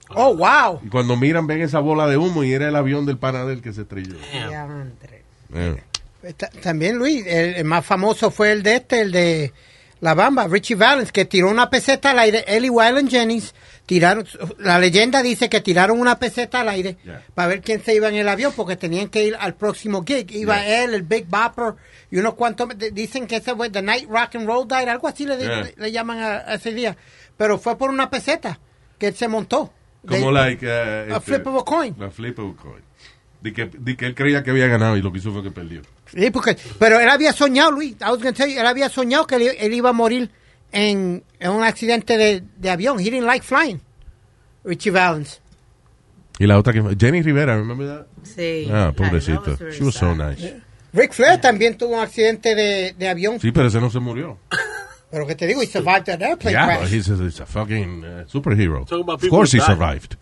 Oh, 0.09 0.35
wow. 0.35 0.79
Y 0.85 0.89
cuando 0.89 1.17
miran 1.17 1.47
ven 1.47 1.61
esa 1.61 1.79
bola 1.79 2.05
de 2.05 2.15
humo 2.15 2.43
y 2.43 2.53
era 2.53 2.67
el 2.67 2.75
avión 2.75 3.07
del 3.07 3.17
pana 3.17 3.43
de 3.43 3.53
él 3.53 3.61
que 3.63 3.73
se 3.73 3.81
estrelló. 3.81 4.13
Diantre. 4.31 5.23
Eh. 5.55 5.81
Ta- 6.37 6.51
También, 6.61 6.99
Luis, 6.99 7.25
el, 7.25 7.55
el 7.55 7.65
más 7.65 7.83
famoso 7.83 8.29
fue 8.29 8.51
el 8.51 8.61
de 8.61 8.75
este, 8.75 9.01
el 9.01 9.11
de 9.11 9.51
La 10.01 10.13
Bamba, 10.15 10.47
Richie 10.47 10.75
Valens, 10.75 11.11
que 11.11 11.25
tiró 11.25 11.49
una 11.49 11.69
peseta 11.69 12.11
al 12.11 12.19
aire. 12.19 12.43
Él 12.47 12.65
y 12.65 12.69
Waylon 12.69 13.07
Jennings 13.07 13.53
tiraron, 13.85 14.25
la 14.57 14.79
leyenda 14.79 15.21
dice 15.21 15.47
que 15.47 15.61
tiraron 15.61 15.99
una 15.99 16.17
peseta 16.17 16.61
al 16.61 16.69
aire 16.69 16.97
Yeah. 17.05 17.23
para 17.35 17.47
ver 17.49 17.61
quién 17.61 17.83
se 17.83 17.93
iba 17.93 18.09
en 18.09 18.15
el 18.15 18.27
avión, 18.27 18.51
porque 18.55 18.75
tenían 18.75 19.09
que 19.09 19.23
ir 19.23 19.35
al 19.39 19.53
próximo 19.53 20.03
gig. 20.03 20.31
Iba 20.31 20.55
Yeah. 20.57 20.83
él, 20.85 20.93
el 20.95 21.03
Big 21.03 21.27
Bopper 21.27 21.75
y 22.09 22.17
unos 22.17 22.33
cuantos, 22.33 22.69
dicen 22.93 23.27
que 23.27 23.35
ese 23.37 23.55
fue 23.55 23.69
The 23.69 23.81
Night 23.83 24.09
Rock 24.09 24.35
and 24.37 24.47
Roll 24.47 24.67
Night, 24.67 24.87
algo 24.89 25.07
así 25.07 25.25
le, 25.25 25.37
Yeah. 25.37 25.61
le, 25.61 25.73
le 25.77 25.91
llaman 25.91 26.17
a, 26.19 26.37
a 26.39 26.53
ese 26.55 26.73
día. 26.73 26.97
Pero 27.37 27.59
fue 27.59 27.77
por 27.77 27.89
una 27.91 28.09
peseta 28.09 28.59
que 28.97 29.07
él 29.07 29.15
se 29.15 29.27
montó. 29.27 29.71
Como 30.07 30.27
De- 30.27 30.31
like, 30.31 30.65
uh, 30.65 30.69
a 31.13 31.17
este, 31.17 31.21
flip 31.21 31.45
of 31.45 31.61
a 31.61 31.63
coin. 31.63 31.95
La 31.99 32.09
flip 32.09 32.39
of 32.39 32.57
a 32.57 32.61
coin. 32.61 32.81
De 33.41 33.53
que, 33.53 33.65
de 33.65 33.97
que 33.97 34.05
él 34.05 34.13
creía 34.15 34.43
que 34.43 34.51
había 34.51 34.67
ganado 34.67 34.95
y 34.97 35.01
lo 35.01 35.11
que 35.11 35.17
hizo 35.17 35.31
fue 35.31 35.41
que 35.41 35.49
perdió. 35.51 35.81
Sí, 36.13 36.29
porque, 36.29 36.55
pero 36.77 36.99
él 36.99 37.09
había 37.09 37.33
soñado, 37.33 37.71
Luis, 37.71 37.93
I 37.99 38.03
was 38.11 38.19
gonna 38.19 38.33
tell 38.33 38.47
you, 38.47 38.59
él 38.59 38.67
había 38.67 38.87
soñado 38.89 39.25
que 39.25 39.35
él, 39.35 39.55
él 39.59 39.73
iba 39.73 39.89
a 39.89 39.93
morir 39.93 40.29
en, 40.71 41.23
en 41.39 41.51
un 41.51 41.63
accidente 41.63 42.17
de, 42.17 42.43
de 42.57 42.69
avión. 42.69 42.99
He 42.99 43.05
didn't 43.05 43.25
like 43.25 43.43
flying. 43.43 43.81
Richie 44.63 44.91
Valens. 44.91 45.41
Y 46.37 46.45
la 46.45 46.57
otra 46.59 46.71
que 46.71 46.81
Jenny 46.99 47.21
Rivera, 47.23 47.55
remember 47.57 47.87
that? 47.87 48.05
Sí. 48.23 48.67
Ah, 48.71 48.91
pobrecito. 48.95 49.57
was 49.59 49.75
She 49.75 49.83
was 49.83 49.95
so 49.95 50.15
nice. 50.15 50.61
Rick 50.93 51.13
Flair 51.13 51.39
también 51.41 51.77
tuvo 51.77 51.95
un 51.95 51.99
accidente 52.01 52.53
de, 52.53 52.93
de 52.97 53.07
avión. 53.09 53.39
Sí, 53.39 53.51
pero 53.51 53.67
ese 53.67 53.79
no 53.79 53.89
se 53.89 53.99
murió. 53.99 54.37
Pero 55.09 55.25
que 55.25 55.35
te 55.35 55.47
digo, 55.47 55.61
he 55.61 55.65
survived 55.67 56.05
that 56.05 56.21
airplane 56.21 56.53
Yeah, 56.53 56.77
crash. 56.77 56.91
he's 56.93 57.09
a, 57.09 57.15
he's 57.15 57.39
a 57.39 57.45
fucking 57.45 58.03
uh, 58.05 58.25
superhero. 58.27 58.81
Of 58.89 59.29
course 59.29 59.53
he 59.55 59.59
died. 59.59 59.67
survived. 59.67 60.15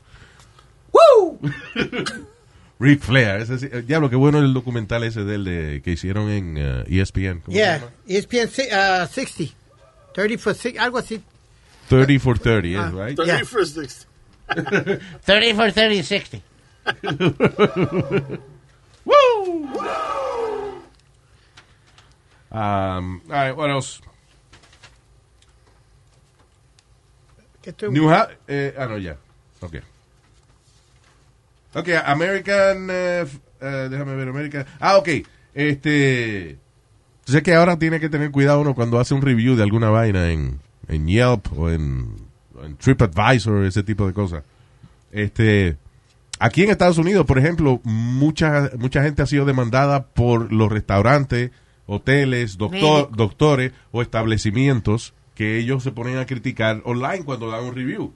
¡Woo! 0.92 1.40
Ric 2.80 3.02
Flair. 3.02 3.42
Ese, 3.42 3.60
sí- 3.60 3.68
diablo, 3.86 4.10
qué 4.10 4.16
bueno 4.16 4.40
el 4.40 4.54
documental 4.54 5.04
ese 5.04 5.24
del 5.24 5.44
de, 5.44 5.82
que 5.84 5.92
hicieron 5.92 6.30
en 6.30 6.56
eh, 6.58 6.84
ESPN. 6.88 7.42
¿Cómo 7.42 7.54
se 7.56 7.60
Yeah, 7.62 7.78
llama? 7.80 7.92
ESPN 8.08 8.48
si- 8.50 8.68
uh, 8.72 9.06
60. 9.08 9.54
30 10.14 10.38
for 10.42 10.54
60, 10.56 10.82
algo 10.84 10.98
así. 10.98 11.22
30 11.90 12.20
for 12.20 12.38
30, 12.40 12.78
Ah. 12.80 12.88
is 12.88 12.94
right? 12.94 13.16
30 13.18 13.26
Yeah. 13.32 13.46
for 13.46 13.66
60. 13.66 14.06
30 15.26 15.54
for 15.56 15.72
30, 15.72 16.04
60. 16.04 16.42
Woo! 19.06 19.70
Um, 22.52 23.22
all 23.30 23.36
right, 23.36 23.52
what 23.56 23.70
else? 23.70 24.02
New 27.92 28.08
Ha- 28.10 28.30
eh, 28.48 28.74
ah, 28.78 28.88
no, 28.88 28.98
ya. 28.98 29.18
Ok. 29.62 29.76
Ok, 31.74 31.90
American. 32.06 32.90
f- 32.90 33.40
eh, 33.62 33.88
déjame 33.90 34.16
ver, 34.16 34.30
American. 34.30 34.66
Ah, 34.80 34.98
ok. 34.98 35.10
Este. 35.54 36.58
Sé 37.26 37.44
que 37.44 37.54
ahora 37.54 37.78
tiene 37.78 38.00
que 38.00 38.10
tener 38.10 38.32
cuidado 38.32 38.62
uno 38.62 38.74
cuando 38.74 39.00
hace 39.00 39.14
un 39.14 39.22
review 39.22 39.56
de 39.56 39.62
alguna 39.64 39.90
vaina 39.90 40.32
en, 40.32 40.60
en 40.88 41.08
Yelp 41.08 41.46
o 41.58 41.70
en, 41.70 42.16
en 42.64 42.76
TripAdvisor, 42.78 43.66
ese 43.66 43.84
tipo 43.84 44.08
de 44.08 44.14
cosas. 44.14 44.44
Este. 45.12 45.78
Aquí 46.40 46.64
en 46.64 46.70
Estados 46.70 46.98
Unidos, 46.98 47.26
por 47.26 47.38
ejemplo, 47.38 47.82
mucha, 47.84 48.72
mucha 48.78 49.04
gente 49.04 49.22
ha 49.22 49.26
sido 49.26 49.44
demandada 49.46 50.06
por 50.08 50.54
los 50.54 50.72
restaurantes, 50.72 51.52
hoteles, 51.86 52.58
doctor, 52.58 53.10
doctores 53.14 53.74
o 53.92 54.02
establecimientos 54.02 55.14
que 55.36 55.58
ellos 55.58 55.84
se 55.84 55.92
ponen 55.92 56.18
a 56.18 56.26
criticar 56.26 56.82
online 56.86 57.26
cuando 57.26 57.50
dan 57.52 57.66
un 57.66 57.76
review. 57.76 58.14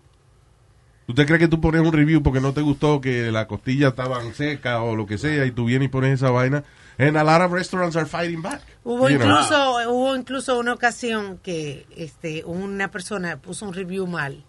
¿Usted 1.08 1.26
cree 1.28 1.40
que 1.40 1.48
tú 1.48 1.60
pones 1.60 1.82
un 1.82 1.92
review 1.92 2.24
porque 2.24 2.40
no 2.40 2.54
te 2.54 2.62
gustó 2.62 3.02
que 3.02 3.32
la 3.32 3.48
costilla 3.48 3.90
estaban 3.90 4.34
seca 4.34 4.82
o 4.82 4.96
lo 4.96 5.06
que 5.06 5.18
sea 5.18 5.46
y 5.46 5.52
tú 5.52 5.66
vienes 5.66 5.88
y 5.88 5.90
pones 5.90 6.14
esa 6.14 6.30
vaina? 6.32 6.64
And 6.98 7.18
a 7.18 7.24
lot 7.24 7.42
of 7.42 7.52
restaurants 7.52 7.96
are 7.96 8.06
fighting 8.06 8.42
back. 8.42 8.62
Hubo 8.84 9.10
You 9.10 9.18
know. 9.18 9.28
incluso, 9.28 9.90
hubo 9.92 10.16
incluso 10.16 10.60
una 10.60 10.74
ocasión 10.74 11.40
que 11.44 11.86
este, 11.98 12.44
una 12.46 12.90
persona 12.92 13.38
puso 13.38 13.66
un 13.66 13.74
review 13.74 14.06
mal 14.08 14.44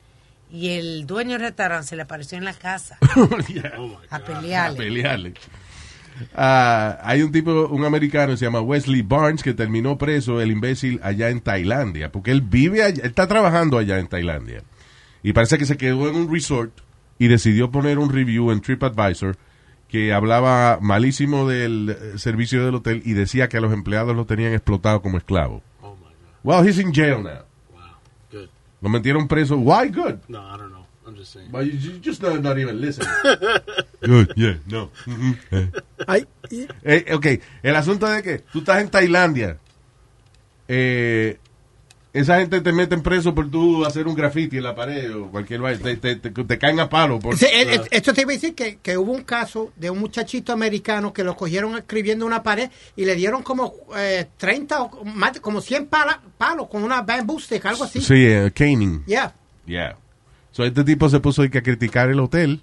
y 0.53 0.69
el 0.71 1.07
dueño 1.07 1.33
del 1.33 1.41
restaurante 1.41 1.89
se 1.89 1.97
le 1.97 2.03
apareció 2.03 2.39
en 2.39 2.45
la 2.45 2.53
casa 2.55 2.99
Yeah. 3.49 3.73
Oh 3.79 3.87
a 4.11 4.19
God. 4.19 4.25
a 4.25 4.25
pelearle. 4.25 4.77
pelearle. 4.79 5.35
Ah, 6.35 6.99
hay 7.03 7.23
un 7.23 7.33
tipo, 7.33 7.67
un 7.67 7.85
americano, 7.85 8.37
se 8.37 8.45
llama 8.45 8.61
Wesley 8.61 9.03
Barnes, 9.03 9.43
que 9.43 9.53
terminó 9.55 9.99
preso, 9.99 10.41
el 10.41 10.53
imbécil, 10.53 11.01
allá 11.03 11.29
en 11.31 11.41
Tailandia, 11.41 12.13
porque 12.13 12.31
él 12.31 12.41
vive 12.41 12.85
allá, 12.85 13.03
él 13.03 13.09
está 13.11 13.27
trabajando 13.27 13.79
allá 13.79 13.99
en 13.99 14.07
Tailandia. 14.07 14.63
Y 15.25 15.33
parece 15.33 15.57
que 15.57 15.65
se 15.65 15.79
quedó 15.79 16.09
en 16.09 16.15
un 16.17 16.33
resort 16.33 16.71
y 17.19 17.29
decidió 17.29 17.71
poner 17.71 17.99
un 17.99 18.11
review 18.11 18.53
en 18.53 18.61
TripAdvisor 18.61 19.37
que 19.89 20.13
hablaba 20.13 20.79
malísimo 20.83 21.49
del 21.49 21.91
eh, 21.91 22.19
servicio 22.19 22.65
del 22.65 22.75
hotel 22.75 23.01
y 23.07 23.15
decía 23.15 23.49
que 23.49 23.57
a 23.57 23.61
los 23.61 23.73
empleados 23.73 24.15
lo 24.15 24.27
tenían 24.27 24.53
explotado 24.53 25.01
como 25.01 25.17
esclavos. 25.17 25.63
Oh 25.81 25.97
my 25.97 26.03
God. 26.03 26.13
Well, 26.43 26.69
he's 26.69 26.79
in 26.79 26.93
jail 26.93 27.23
now. 27.23 27.45
Wow. 27.73 27.97
Good. 28.31 28.49
Lo 28.83 28.91
metieron 28.91 29.27
preso. 29.27 29.57
Why 29.57 29.89
good? 29.89 30.19
No, 30.29 30.41
I 30.41 30.59
don't 30.59 30.71
know. 30.71 30.85
I'm 31.07 31.17
just 31.17 31.33
saying. 31.33 31.49
But 31.51 31.65
you, 31.67 32.01
just 32.03 32.21
not, 32.21 32.43
not 32.43 32.59
even 32.59 32.81
listening. 32.81 33.09
good, 34.03 34.33
yeah, 34.37 34.59
no. 34.67 34.91
Mhm, 35.07 35.39
eh. 35.53 36.25
Eh, 36.83 37.15
ok, 37.15 37.27
el 37.63 37.77
asunto 37.77 38.07
de 38.07 38.23
que 38.23 38.39
tú 38.53 38.59
estás 38.59 38.83
en 38.83 38.91
Tailandia, 38.91 39.59
eh, 40.69 41.39
esa 42.15 42.39
gente 42.39 42.61
te 42.63 42.73
meten 42.73 43.03
preso 43.03 43.35
por 43.35 43.51
tú 43.51 43.85
hacer 43.85 44.07
un 44.07 44.15
graffiti 44.15 44.57
en 44.57 44.63
la 44.63 44.75
pared 44.75 45.15
o 45.15 45.27
cualquier 45.31 45.61
vaina, 45.61 45.83
te, 45.83 45.97
te, 45.97 46.17
te- 46.17 46.31
te 46.31 46.59
caen 46.59 46.79
a 46.81 46.89
palo. 46.89 47.19
Por, 47.19 47.37
Sí, 47.37 47.45
eh, 47.47 47.75
eh, 47.75 47.81
esto 47.91 48.15
te 48.15 48.23
iba 48.23 48.31
a 48.31 48.35
decir 48.35 48.55
que, 48.55 48.77
que 48.77 48.97
hubo 48.97 49.13
un 49.13 49.25
caso 49.25 49.73
de 49.77 49.91
un 49.91 49.99
muchachito 49.99 50.53
americano 50.53 51.13
que 51.13 51.25
lo 51.25 51.37
cogieron 51.37 51.77
escribiendo 51.77 52.25
una 52.25 52.43
pared 52.43 52.71
y 52.97 53.05
le 53.05 53.17
dieron 53.17 53.43
como 53.43 53.75
eh, 53.97 54.27
30 54.39 54.83
o 54.83 55.05
más, 55.05 55.41
como 55.41 55.61
100 55.61 55.87
pala- 55.87 56.23
palos 56.39 56.69
con 56.69 56.85
una 56.85 57.03
bamboo 57.03 57.39
stick, 57.41 57.67
algo 57.67 57.85
así. 57.85 58.01
sí, 58.01 58.15
eh, 58.27 58.51
caning. 58.55 59.05
Yeah. 59.07 59.35
Yeah. 59.67 59.99
So 60.53 60.65
este 60.65 60.85
tipo 60.85 61.09
se 61.09 61.19
puso 61.21 61.43
a 61.43 61.49
criticar 61.49 62.09
el 62.11 62.21
hotel 62.21 62.63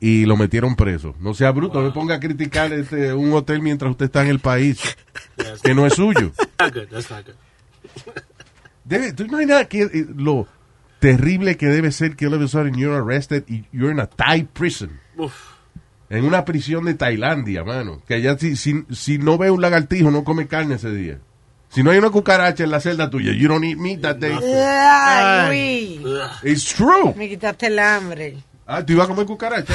y 0.00 0.26
lo 0.26 0.36
metieron 0.36 0.74
preso. 0.74 1.14
No 1.20 1.32
sea 1.32 1.52
bruto, 1.52 1.78
no 1.80 1.86
me 1.86 1.92
ponga 1.92 2.16
a 2.16 2.20
criticar 2.20 2.72
este, 2.72 3.12
un 3.14 3.32
hotel 3.34 3.62
mientras 3.62 3.92
usted 3.92 4.06
está 4.06 4.22
en 4.22 4.28
el 4.30 4.40
país 4.40 4.80
Yeah, 5.36 5.54
que 5.62 5.74
no 5.76 5.86
es 5.86 5.94
suyo. 5.94 6.32
not 6.58 6.74
good. 6.74 6.88
That's 6.90 7.08
not 7.08 7.24
good. 7.24 7.34
Debe, 8.84 9.12
¿Tú 9.12 9.24
imaginas 9.24 9.66
que, 9.68 9.82
eh, 9.82 10.06
lo 10.16 10.46
terrible 10.98 11.56
que 11.56 11.66
debe 11.66 11.92
ser 11.92 12.16
que 12.16 12.26
all 12.26 12.34
of 12.34 12.42
a 12.42 12.48
sudden 12.48 12.74
you're 12.74 12.96
arrested 12.96 13.44
y 13.48 13.64
you're 13.72 13.92
in 13.92 14.00
a 14.00 14.06
Thai 14.06 14.44
prison? 14.44 15.00
Oof. 15.18 15.34
En 16.10 16.24
una 16.24 16.44
prisión 16.44 16.84
de 16.84 16.94
Tailandia, 16.94 17.64
mano. 17.64 18.02
Que 18.06 18.14
allá 18.14 18.36
si, 18.38 18.54
si, 18.56 18.84
si 18.90 19.16
no 19.18 19.38
ve 19.38 19.50
un 19.50 19.60
lagartijo, 19.62 20.10
no 20.10 20.24
come 20.24 20.46
carne 20.46 20.74
ese 20.74 20.90
día. 20.92 21.18
Si 21.70 21.82
no 21.82 21.90
hay 21.90 21.96
una 21.98 22.10
cucaracha 22.10 22.64
en 22.64 22.70
la 22.70 22.80
celda 22.80 23.08
tuya, 23.08 23.32
you 23.32 23.48
don't 23.48 23.64
eat 23.64 23.78
meat 23.78 24.02
that 24.02 24.16
day. 24.16 24.36
Ay. 25.02 26.02
It's 26.42 26.74
true. 26.74 27.14
me 27.16 27.28
quitaste 27.30 27.68
el 27.68 27.78
hambre. 27.78 28.36
Ah, 28.66 28.84
tú 28.84 28.92
ibas 28.92 29.06
a 29.06 29.08
comer 29.08 29.24
cucaracha. 29.26 29.72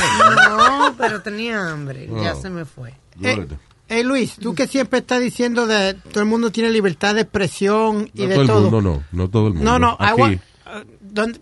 No, 0.47 0.95
pero 0.97 1.21
tenía 1.21 1.69
hambre, 1.71 2.07
ya 2.21 2.33
Oh. 2.35 2.41
se 2.41 2.49
me 2.51 2.65
fue. 2.65 2.93
Good. 3.15 3.53
Hey 3.89 4.03
Luis, 4.03 4.35
tú 4.35 4.53
que 4.53 4.67
siempre 4.67 4.99
estás 4.99 5.19
diciendo 5.21 5.65
de 5.65 5.93
todo 5.93 6.19
el 6.21 6.25
mundo 6.29 6.51
tiene 6.51 6.69
libertad 6.69 7.15
de 7.15 7.21
expresión 7.21 8.09
y 8.13 8.23
No 8.23 8.27
de 8.27 8.33
todo 8.35 8.41
el 8.41 8.47
todo. 8.47 8.61
mundo, 8.61 8.81
no. 8.81 9.03
No 9.11 9.29
todo 9.29 9.47
el 9.47 9.53
mundo. 9.53 9.71
No, 9.71 9.79
no, 9.79 9.97
I 9.99 10.03
Aquí. 10.11 10.21
want- 10.21 10.41
uh, 10.65 10.85
donde- 10.99 11.39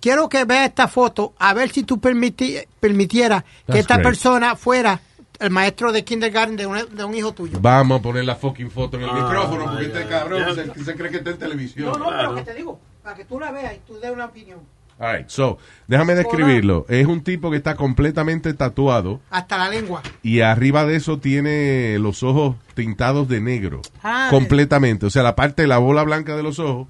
quiero 0.00 0.28
que 0.28 0.44
veas 0.44 0.68
esta 0.68 0.88
foto, 0.88 1.34
a 1.38 1.52
ver 1.52 1.70
si 1.70 1.82
tú 1.82 1.98
permiti- 2.00 2.66
permitieras 2.80 3.44
que 3.70 3.78
esta 3.78 3.96
great. 3.96 4.06
persona 4.08 4.56
fuera 4.56 5.00
el 5.40 5.50
maestro 5.50 5.92
de 5.92 6.04
kindergarten 6.04 6.56
de, 6.56 6.66
un- 6.66 6.96
de 6.96 7.04
un 7.04 7.14
hijo 7.14 7.32
tuyo. 7.34 7.58
Vamos 7.60 7.98
a 7.98 8.02
poner 8.02 8.24
la 8.24 8.36
fucking 8.36 8.70
foto 8.70 8.96
en 8.96 9.02
el 9.02 9.10
Ah, 9.10 9.14
micrófono 9.14 9.64
porque 9.66 9.84
este 9.86 10.06
cabrón 10.06 10.44
Yeah. 10.54 10.74
se, 10.74 10.84
se 10.84 10.94
cree 10.94 11.10
que 11.10 11.16
está 11.18 11.30
en 11.30 11.38
televisión. 11.38 11.86
No, 11.86 11.98
no, 11.98 12.04
pero 12.06 12.18
Claro. 12.18 12.34
que 12.36 12.42
te 12.42 12.54
digo, 12.54 12.80
para 13.02 13.16
que 13.16 13.24
tú 13.26 13.38
la 13.38 13.50
veas 13.50 13.74
y 13.74 13.80
tú 13.86 13.98
des 14.00 14.10
una 14.10 14.24
opinión. 14.26 14.60
All 14.98 15.16
right, 15.16 15.28
so, 15.28 15.58
déjame 15.88 16.14
describirlo. 16.14 16.86
Es 16.88 17.06
un 17.06 17.22
tipo 17.24 17.50
que 17.50 17.56
está 17.56 17.74
completamente 17.74 18.54
tatuado 18.54 19.20
Hasta 19.30 19.58
la 19.58 19.68
lengua. 19.68 20.02
y 20.22 20.40
arriba 20.40 20.84
de 20.86 20.96
eso 20.96 21.18
tiene 21.18 21.98
los 21.98 22.22
ojos 22.22 22.56
tintados 22.74 23.28
de 23.28 23.40
negro. 23.40 23.82
Ah, 24.02 24.28
completamente. 24.30 25.06
O 25.06 25.10
sea, 25.10 25.22
la 25.24 25.34
parte 25.34 25.62
de 25.62 25.68
la 25.68 25.78
bola 25.78 26.04
blanca 26.04 26.36
de 26.36 26.42
los 26.44 26.58
ojos 26.60 26.86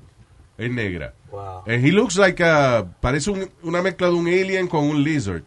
es 0.59 0.71
negra. 0.71 1.15
Wow. 1.31 1.63
And 1.67 1.85
he 1.85 1.91
looks 1.93 2.17
like 2.17 2.45
a, 2.45 2.85
parece 3.01 3.31
un- 3.31 3.51
una 3.63 3.81
mezcla 3.83 4.09
de 4.09 4.13
un 4.15 4.29
alien 4.29 4.69
con 4.69 4.85
un 4.85 5.03
lizard. 5.03 5.43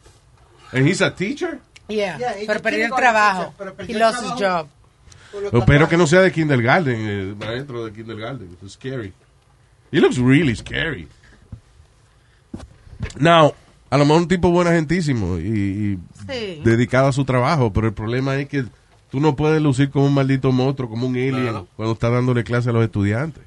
And 0.74 0.88
he's 0.88 1.02
a 1.02 1.14
teacher. 1.16 1.60
Yeah, 1.88 2.18
Yeah, 2.18 2.34
pero 2.48 2.60
perdió 2.62 2.86
el 2.86 2.92
trabajo. 2.92 3.54
He 3.88 3.92
el 3.94 4.00
lost 4.00 4.24
his 4.24 4.36
trabajo. 4.36 4.68
job. 5.44 5.54
Espero 5.62 5.88
que 5.88 5.96
no 5.96 6.08
sea 6.08 6.22
de 6.22 6.32
kindergarten, 6.32 6.96
eh, 6.98 7.36
maestro 7.38 7.86
de 7.86 7.94
kindergarten. 7.94 8.50
It's 8.64 8.74
scary. 8.74 9.14
He 9.92 10.00
looks 10.02 10.18
really 10.18 10.56
scary. 10.56 11.08
Now, 13.20 13.54
a 13.90 13.98
lo 13.98 14.06
mejor 14.06 14.22
un 14.24 14.28
tipo 14.28 14.50
buena 14.52 14.72
gentísimo 14.72 15.38
y, 15.38 15.42
y 15.48 16.00
Sí. 16.28 16.62
dedicado 16.64 17.08
a 17.08 17.12
su 17.14 17.24
trabajo, 17.26 17.72
pero 17.72 17.88
el 17.88 17.94
problema 17.94 18.36
es 18.38 18.48
que 18.50 18.66
tú 19.12 19.20
no 19.20 19.36
puedes 19.36 19.62
lucir 19.62 19.90
como 19.90 20.06
un 20.06 20.14
maldito 20.14 20.52
monstruo, 20.52 20.90
como 20.90 21.08
un 21.08 21.16
alien, 21.16 21.42
Claro. 21.44 21.68
cuando 21.76 21.94
estás 21.94 22.12
dándole 22.12 22.44
clase 22.44 22.70
a 22.70 22.74
los 22.74 22.84
estudiantes. 22.84 23.44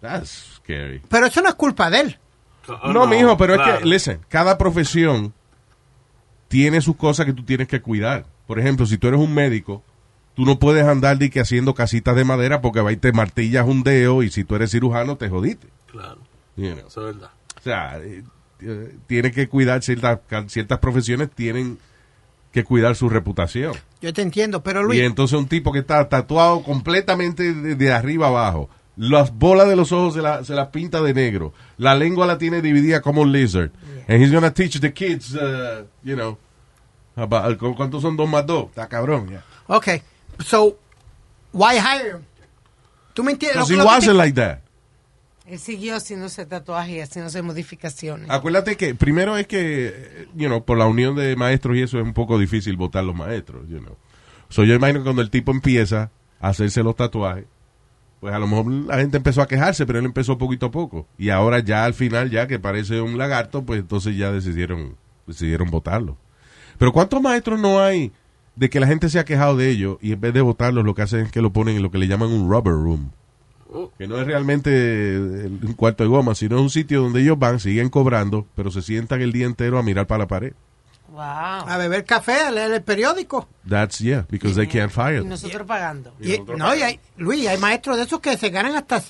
That's 0.00 0.60
scary. 0.62 1.00
Pero 1.08 1.26
eso 1.26 1.40
no 1.42 1.48
es 1.48 1.54
culpa 1.54 1.90
de 1.90 2.00
él. 2.00 2.18
Oh, 2.82 2.92
no, 2.92 3.06
mijo, 3.06 3.36
pero 3.36 3.54
es 3.54 3.60
que, 3.80 3.84
listen, 3.84 4.20
cada 4.28 4.56
profesión 4.56 5.32
tiene 6.48 6.80
sus 6.80 6.96
cosas 6.96 7.26
que 7.26 7.32
tú 7.32 7.42
tienes 7.44 7.68
que 7.68 7.80
cuidar. 7.80 8.26
Por 8.46 8.58
ejemplo, 8.58 8.86
si 8.86 8.96
tú 8.98 9.08
eres 9.08 9.20
un 9.20 9.32
médico, 9.34 9.82
tú 10.34 10.44
no 10.44 10.58
puedes 10.58 10.84
andar 10.86 11.18
de 11.18 11.30
que 11.30 11.40
haciendo 11.40 11.74
casitas 11.74 12.14
de 12.16 12.24
madera 12.24 12.60
porque 12.60 12.80
va 12.80 12.92
y 12.92 12.96
te 12.96 13.12
martillas 13.12 13.66
un 13.66 13.82
dedo 13.82 14.22
y 14.22 14.30
si 14.30 14.44
tú 14.44 14.54
eres 14.56 14.70
cirujano 14.70 15.16
te 15.16 15.28
jodiste. 15.28 15.68
Claro. 15.90 16.18
You 16.56 16.74
know. 16.74 16.86
Eso 16.86 17.08
es 17.08 17.14
verdad. 17.16 17.30
O 17.60 17.62
sea, 17.62 17.98
eh, 18.02 18.22
tiene 19.06 19.30
que 19.32 19.48
cuidar 19.48 19.82
ciertas, 19.82 20.18
ciertas 20.48 20.78
profesiones 20.78 21.30
tienen 21.30 21.78
que 22.52 22.64
cuidar 22.64 22.96
su 22.96 23.08
reputación. 23.08 23.74
Yo 24.02 24.12
te 24.12 24.22
entiendo, 24.22 24.62
pero 24.62 24.82
Luis, 24.82 25.00
Y 25.00 25.04
entonces 25.04 25.38
un 25.38 25.46
tipo 25.46 25.72
que 25.72 25.78
está 25.80 26.08
tatuado 26.08 26.62
completamente 26.62 27.54
de, 27.54 27.74
de 27.76 27.92
arriba 27.92 28.28
abajo. 28.28 28.68
Las 28.96 29.32
bolas 29.34 29.68
de 29.68 29.76
los 29.76 29.92
ojos 29.92 30.14
se 30.14 30.20
las 30.20 30.46
se 30.46 30.54
la 30.54 30.70
pinta 30.70 31.00
de 31.00 31.14
negro. 31.14 31.54
La 31.78 31.94
lengua 31.94 32.26
la 32.26 32.36
tiene 32.38 32.60
dividida 32.60 33.00
como 33.00 33.22
un 33.22 33.32
lizard. 33.32 33.70
And 34.08 34.20
he's 34.22 34.32
gonna 34.32 34.52
teach 34.52 34.80
the 34.80 34.92
kids, 34.92 35.34
uh, 35.34 35.84
you 36.02 36.16
know, 36.16 36.36
about- 37.16 37.56
cu- 37.56 37.74
¿cuántos 37.76 38.02
son 38.02 38.16
dos 38.16 38.28
más 38.28 38.44
dos? 38.46 38.66
Está 38.66 38.88
cabrón, 38.88 39.28
ya. 39.30 39.44
ok. 39.68 39.88
So, 40.44 40.76
why 41.52 41.76
hire 41.78 42.10
him? 42.16 42.22
¿Tú 43.14 43.22
me 43.22 43.32
entiendes? 43.32 43.68
Because 43.68 43.72
he 43.74 43.86
wasn't 43.86 44.16
like 44.16 44.34
that. 44.34 44.58
Él 45.50 45.58
siguió 45.58 45.96
haciéndose 45.96 46.46
tatuajes 46.46 46.94
y 46.94 47.00
haciéndose 47.00 47.42
modificaciones. 47.42 48.30
Acuérdate 48.30 48.76
que 48.76 48.94
primero 48.94 49.36
es 49.36 49.48
que, 49.48 50.28
you 50.36 50.46
know, 50.46 50.64
por 50.64 50.78
la 50.78 50.86
unión 50.86 51.16
de 51.16 51.34
maestros 51.34 51.76
y 51.76 51.82
eso 51.82 51.98
es 51.98 52.04
un 52.04 52.12
poco 52.12 52.38
difícil 52.38 52.76
votar 52.76 53.02
los 53.02 53.16
maestros, 53.16 53.68
you 53.68 53.78
know. 53.78 53.96
So 54.48 54.62
yo 54.62 54.74
imagino 54.74 55.00
que 55.00 55.04
cuando 55.04 55.22
el 55.22 55.30
tipo 55.30 55.50
empieza 55.50 56.12
a 56.40 56.50
hacerse 56.50 56.84
los 56.84 56.94
tatuajes, 56.94 57.46
pues 58.20 58.32
a 58.32 58.38
lo 58.38 58.46
mejor 58.46 58.70
la 58.70 58.98
gente 58.98 59.16
empezó 59.16 59.42
a 59.42 59.48
quejarse, 59.48 59.86
pero 59.86 59.98
él 59.98 60.04
empezó 60.04 60.38
poquito 60.38 60.66
a 60.66 60.70
poco. 60.70 61.08
Y 61.18 61.30
ahora 61.30 61.58
ya 61.58 61.84
al 61.84 61.94
final, 61.94 62.30
ya 62.30 62.46
que 62.46 62.60
parece 62.60 63.00
un 63.00 63.18
lagarto, 63.18 63.64
pues 63.64 63.80
entonces 63.80 64.16
ya 64.16 64.30
decidieron, 64.30 64.94
decidieron 65.26 65.68
votarlo. 65.68 66.16
Pero 66.78 66.92
¿cuántos 66.92 67.20
maestros 67.20 67.58
no 67.58 67.82
hay 67.82 68.12
de 68.54 68.70
que 68.70 68.78
la 68.78 68.86
gente 68.86 69.08
se 69.08 69.18
ha 69.18 69.24
quejado 69.24 69.56
de 69.56 69.68
ellos 69.68 69.98
y 70.00 70.12
en 70.12 70.20
vez 70.20 70.32
de 70.32 70.42
votarlos 70.42 70.84
lo 70.84 70.94
que 70.94 71.02
hacen 71.02 71.26
es 71.26 71.32
que 71.32 71.42
lo 71.42 71.52
ponen 71.52 71.74
en 71.74 71.82
lo 71.82 71.90
que 71.90 71.98
le 71.98 72.06
llaman 72.06 72.28
un 72.30 72.48
rubber 72.48 72.74
room? 72.74 73.10
Que 73.98 74.06
no 74.08 74.18
es 74.20 74.26
realmente 74.26 75.46
un 75.46 75.74
cuarto 75.76 76.02
de 76.02 76.08
goma, 76.08 76.34
sino 76.34 76.56
es 76.56 76.62
un 76.62 76.70
sitio 76.70 77.02
donde 77.02 77.20
ellos 77.22 77.38
van, 77.38 77.60
siguen 77.60 77.88
cobrando, 77.88 78.46
pero 78.56 78.70
se 78.70 78.82
sientan 78.82 79.20
el 79.20 79.32
día 79.32 79.46
entero 79.46 79.78
a 79.78 79.82
mirar 79.82 80.06
para 80.06 80.20
la 80.20 80.28
pared. 80.28 80.52
Wow. 81.08 81.20
A 81.20 81.76
beber 81.76 82.04
café, 82.04 82.34
a 82.40 82.50
leer 82.50 82.72
el 82.72 82.82
periódico. 82.82 83.48
That's, 83.68 83.98
yeah, 83.98 84.26
because 84.30 84.54
they 84.54 84.66
can't 84.68 84.92
fire 84.92 85.16
Y 85.16 85.20
them. 85.20 85.28
nosotros 85.30 85.66
pagando. 85.66 86.14
Y, 86.20 86.38
no, 86.56 86.74
y 86.74 86.82
hay, 86.82 87.00
Luis, 87.16 87.48
hay 87.48 87.58
maestros 87.58 87.96
de 87.96 88.04
esos 88.04 88.20
que 88.20 88.36
se 88.38 88.50
ganan 88.50 88.76
hasta 88.76 89.02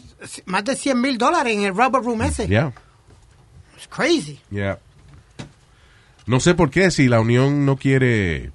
más 0.47 0.65
de 0.65 0.77
100 0.77 1.01
mil 1.01 1.19
dólares 1.19 1.55
en 1.55 1.65
el 1.65 1.75
rubber 1.75 2.03
room 2.03 2.23
ese. 2.23 2.47
Yeah, 2.49 2.73
It's 3.77 3.87
crazy. 3.89 4.41
yeah. 4.51 4.79
No 6.27 6.39
sé 6.41 6.55
por 6.55 6.71
qué, 6.71 6.91
si 6.91 7.09
la 7.09 7.21
Unión 7.21 7.65
no 7.67 7.77
quiere, 7.77 8.51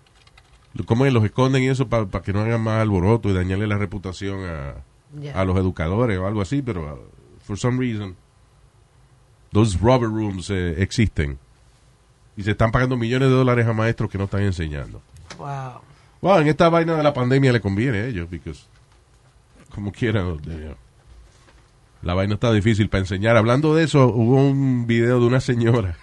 como 0.86 1.06
los 1.06 1.24
esconden 1.26 1.62
y 1.64 1.70
eso 1.70 1.88
para 1.88 2.08
que 2.22 2.32
no 2.34 2.42
hagan 2.42 2.62
más 2.62 2.82
alboroto 2.82 3.30
y 3.30 3.34
dañarle 3.34 3.68
la 3.68 3.78
reputación 3.78 4.46
a, 4.46 4.76
A 5.34 5.46
los 5.46 5.58
educadores 5.58 6.18
o 6.18 6.28
algo 6.28 6.42
así, 6.42 6.62
pero 6.62 6.94
uh, 6.94 7.00
for 7.44 7.58
some 7.58 7.80
reason, 7.80 8.16
those 9.54 9.78
rubber 9.78 10.10
rooms 10.10 10.50
eh, 10.50 10.82
existen. 10.82 11.38
Y 12.36 12.44
se 12.44 12.52
están 12.52 12.72
pagando 12.72 12.98
millones 12.98 13.30
de 13.30 13.36
dólares 13.36 13.66
a 13.66 13.74
maestros 13.74 14.10
que 14.10 14.18
no 14.18 14.26
están 14.26 14.42
enseñando. 14.42 15.02
Wow. 15.38 15.82
Bueno, 16.22 16.42
en 16.42 16.48
esta 16.48 16.70
vaina 16.70 16.96
de 16.96 17.04
la 17.04 17.14
pandemia 17.14 17.54
le 17.54 17.62
conviene 17.62 18.00
a 18.00 18.06
ellos, 18.08 18.30
because 18.30 18.66
como 19.74 19.92
quieran, 19.92 20.38
la 22.02 22.14
vaina 22.14 22.36
está 22.36 22.52
difícil 22.52 22.90
para 22.90 23.02
enseñar. 23.02 23.36
Hablando 23.36 23.76
de 23.76 23.84
eso, 23.84 24.08
hubo 24.08 24.36
un 24.36 24.88
video 24.88 25.20
de 25.20 25.26
una 25.26 25.40
señora. 25.40 25.98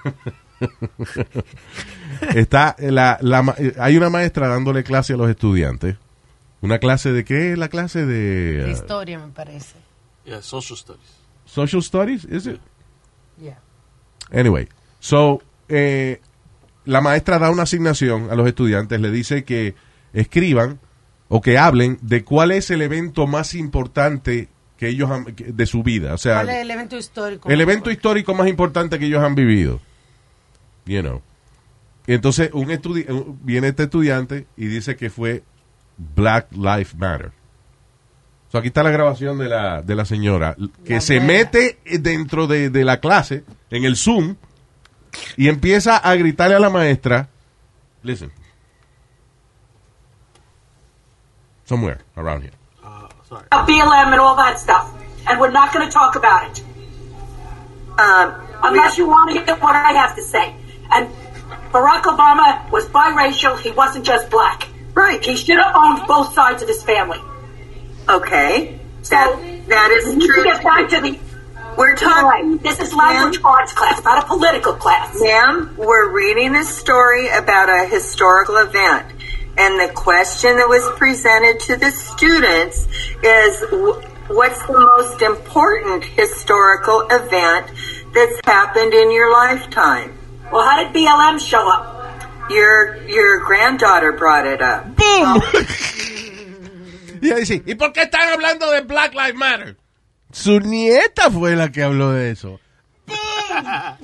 está 2.34 2.76
la, 2.78 3.18
la 3.20 3.54
eh, 3.58 3.74
hay 3.78 3.96
una 3.96 4.10
maestra 4.10 4.48
dándole 4.48 4.84
clase 4.84 5.14
a 5.14 5.16
los 5.16 5.30
estudiantes. 5.30 5.96
Una 6.62 6.78
clase 6.78 7.12
de 7.12 7.24
qué? 7.24 7.56
La 7.56 7.68
clase 7.68 8.06
de 8.06 8.52
De 8.62 8.64
uh, 8.66 8.68
historia, 8.72 9.18
me 9.18 9.32
parece. 9.32 9.76
Yeah, 10.24 10.40
social 10.42 10.76
studies. 10.78 11.10
social 11.44 11.82
studies, 11.82 12.24
is 12.24 12.46
it? 12.46 12.60
Yeah. 13.40 13.58
Anyway, 14.30 14.68
so 15.00 15.42
eh, 15.68 16.20
la 16.84 17.00
maestra 17.00 17.38
da 17.38 17.50
una 17.50 17.64
asignación 17.64 18.30
a 18.30 18.34
los 18.36 18.46
estudiantes, 18.46 19.00
le 19.00 19.10
dice 19.10 19.44
que 19.44 19.74
escriban 20.12 20.78
o 21.28 21.40
que 21.40 21.58
hablen 21.58 21.98
de 22.02 22.24
cuál 22.24 22.52
es 22.52 22.70
el 22.70 22.80
evento 22.82 23.26
más 23.26 23.54
importante 23.54 24.48
que 24.78 24.88
ellos 24.88 25.10
han, 25.10 25.26
de 25.36 25.66
su 25.66 25.82
vida, 25.82 26.14
o 26.14 26.18
sea, 26.18 26.36
¿Cuál 26.36 26.50
es 26.50 26.56
el 26.62 26.70
evento 26.70 26.96
histórico? 26.96 27.48
el 27.50 27.60
evento 27.60 27.90
histórico 27.90 28.34
más 28.34 28.48
importante 28.48 28.98
que 28.98 29.06
ellos 29.06 29.22
han 29.22 29.34
vivido. 29.34 29.80
You 30.86 31.00
know. 31.02 31.22
Y 32.06 32.14
entonces 32.14 32.50
un 32.52 32.68
estudi- 32.70 33.08
un- 33.08 33.38
viene 33.44 33.68
este 33.68 33.84
estudiante 33.84 34.46
y 34.56 34.66
dice 34.66 34.96
que 34.96 35.08
fue 35.10 35.42
Black 35.96 36.48
Lives 36.52 36.94
Matter. 36.94 37.32
So, 38.50 38.58
aquí 38.58 38.68
está 38.68 38.82
la 38.82 38.90
grabación 38.90 39.38
de 39.38 39.48
la, 39.48 39.80
de 39.82 39.94
la 39.94 40.04
señora 40.04 40.56
que 40.84 40.94
La 40.94 41.00
se 41.00 41.20
mete 41.20 41.78
dentro 42.00 42.46
de, 42.46 42.68
de 42.68 42.84
la 42.84 43.00
clase, 43.00 43.44
en 43.70 43.84
el 43.84 43.96
Zoom, 43.96 44.36
y 45.36 45.48
empieza 45.48 45.96
a 45.96 46.14
gritarle 46.16 46.56
a 46.56 46.60
la 46.60 46.68
maestra. 46.68 47.28
Listen. 48.02 48.30
Somewhere 51.64 52.00
around 52.16 52.42
here. 52.42 52.52
Uh, 52.84 53.08
sorry. 53.26 53.46
BLM 53.50 54.12
and 54.12 54.20
all 54.20 54.36
that 54.36 54.58
stuff, 54.58 54.92
and 55.26 55.40
we're 55.40 55.50
not 55.50 55.72
going 55.72 55.86
to 55.86 55.92
talk 55.92 56.16
about 56.16 56.50
it 56.50 56.62
Um, 57.98 58.34
unless 58.62 58.96
you 58.96 59.06
want 59.06 59.30
to 59.30 59.44
hear 59.44 59.54
what 59.56 59.76
I 59.76 59.92
have 59.92 60.16
to 60.16 60.22
say. 60.22 60.54
And 60.90 61.08
Barack 61.72 62.02
Obama 62.04 62.70
was 62.70 62.86
biracial; 62.86 63.58
he 63.60 63.70
wasn't 63.70 64.04
just 64.04 64.30
black. 64.30 64.68
Right. 64.94 65.24
He 65.24 65.36
should 65.36 65.58
have 65.58 65.74
owned 65.74 66.06
both 66.06 66.34
sides 66.34 66.62
of 66.62 66.68
his 66.68 66.82
family. 66.82 67.18
Okay. 68.08 68.78
So 69.02 69.14
That, 69.16 69.64
that 69.68 69.90
is 69.90 70.14
we 70.16 70.26
true. 70.26 70.44
get 70.44 70.62
back 70.62 70.88
to 70.90 71.00
the. 71.00 71.18
We're 71.76 71.96
talking. 71.96 72.58
This 72.58 72.80
is 72.80 72.92
language 72.94 73.40
arts 73.42 73.72
class, 73.72 74.02
not 74.04 74.22
a 74.22 74.26
political 74.26 74.74
class. 74.74 75.18
Ma'am, 75.20 75.74
we're 75.78 76.10
reading 76.10 76.54
a 76.54 76.64
story 76.64 77.28
about 77.30 77.70
a 77.70 77.86
historical 77.88 78.56
event. 78.58 79.06
And 79.56 79.78
the 79.80 79.92
question 79.94 80.56
that 80.56 80.68
was 80.68 80.86
presented 80.98 81.60
to 81.60 81.76
the 81.76 81.90
students 81.90 82.86
is 83.22 83.64
what's 84.28 84.62
the 84.66 84.72
most 84.98 85.22
important 85.22 86.04
historical 86.04 87.06
event 87.10 87.70
that's 88.14 88.40
happened 88.44 88.92
in 88.94 89.10
your 89.10 89.32
lifetime? 89.32 90.16
Well, 90.50 90.62
how 90.68 90.82
did 90.84 90.94
BLM 90.94 91.38
show 91.40 91.66
up? 91.70 91.91
Your 92.54 93.08
your 93.08 93.40
granddaughter 93.46 94.12
brought 94.16 94.46
it 94.46 94.60
up. 94.60 94.84
Y 97.22 97.26
ella 97.26 97.36
dice, 97.36 97.62
¿y 97.64 97.76
por 97.76 97.92
qué 97.92 98.02
están 98.02 98.32
hablando 98.32 98.68
de 98.72 98.80
Black 98.80 99.14
Lives 99.14 99.36
Matter? 99.36 99.76
Su 100.32 100.58
nieta 100.58 101.30
fue 101.30 101.54
la 101.54 101.70
que 101.70 101.84
habló 101.84 102.10
de 102.10 102.32
eso. 102.32 102.58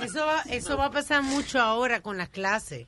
Eso 0.01 0.25
va, 0.25 0.43
eso 0.49 0.77
va 0.77 0.85
a 0.87 0.91
pasar 0.93 1.25
mucho 1.25 1.59
ahora 1.61 2.01
con 2.01 2.17
las 2.17 2.29
clases, 2.29 2.87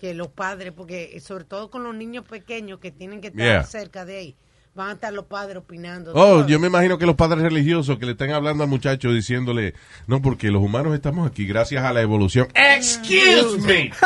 que 0.00 0.14
los 0.14 0.28
padres, 0.28 0.72
porque 0.76 1.20
sobre 1.20 1.44
todo 1.44 1.70
con 1.70 1.84
los 1.84 1.94
niños 1.94 2.24
pequeños 2.24 2.80
que 2.80 2.90
tienen 2.90 3.20
que 3.20 3.28
estar 3.28 3.40
Yeah. 3.44 3.62
cerca 3.64 4.04
de 4.04 4.16
ahí, 4.18 4.36
van 4.74 4.88
a 4.88 4.92
estar 4.94 5.12
los 5.12 5.26
padres 5.26 5.58
opinando. 5.58 6.12
Oh, 6.12 6.44
yo 6.44 6.58
me 6.58 6.66
imagino 6.66 6.98
que 6.98 7.06
los 7.06 7.14
padres 7.14 7.40
religiosos 7.44 7.98
que 8.00 8.06
le 8.06 8.12
están 8.12 8.30
hablando 8.32 8.64
al 8.64 8.70
muchacho 8.70 9.12
diciéndole, 9.12 9.74
no, 10.08 10.20
porque 10.20 10.50
los 10.50 10.60
humanos 10.60 10.92
estamos 10.94 11.30
aquí 11.30 11.46
gracias 11.46 11.84
a 11.84 11.92
la 11.92 12.00
evolución. 12.00 12.48
Excuse 12.54 13.58
me. 13.60 13.92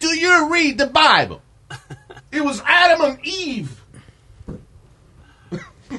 Do 0.00 0.08
you 0.18 0.50
read 0.52 0.78
the 0.78 0.86
Bible? 0.86 1.40
It 2.32 2.44
was 2.44 2.62
Adam 2.64 3.02
and 3.02 3.18
Eve. 3.26 3.82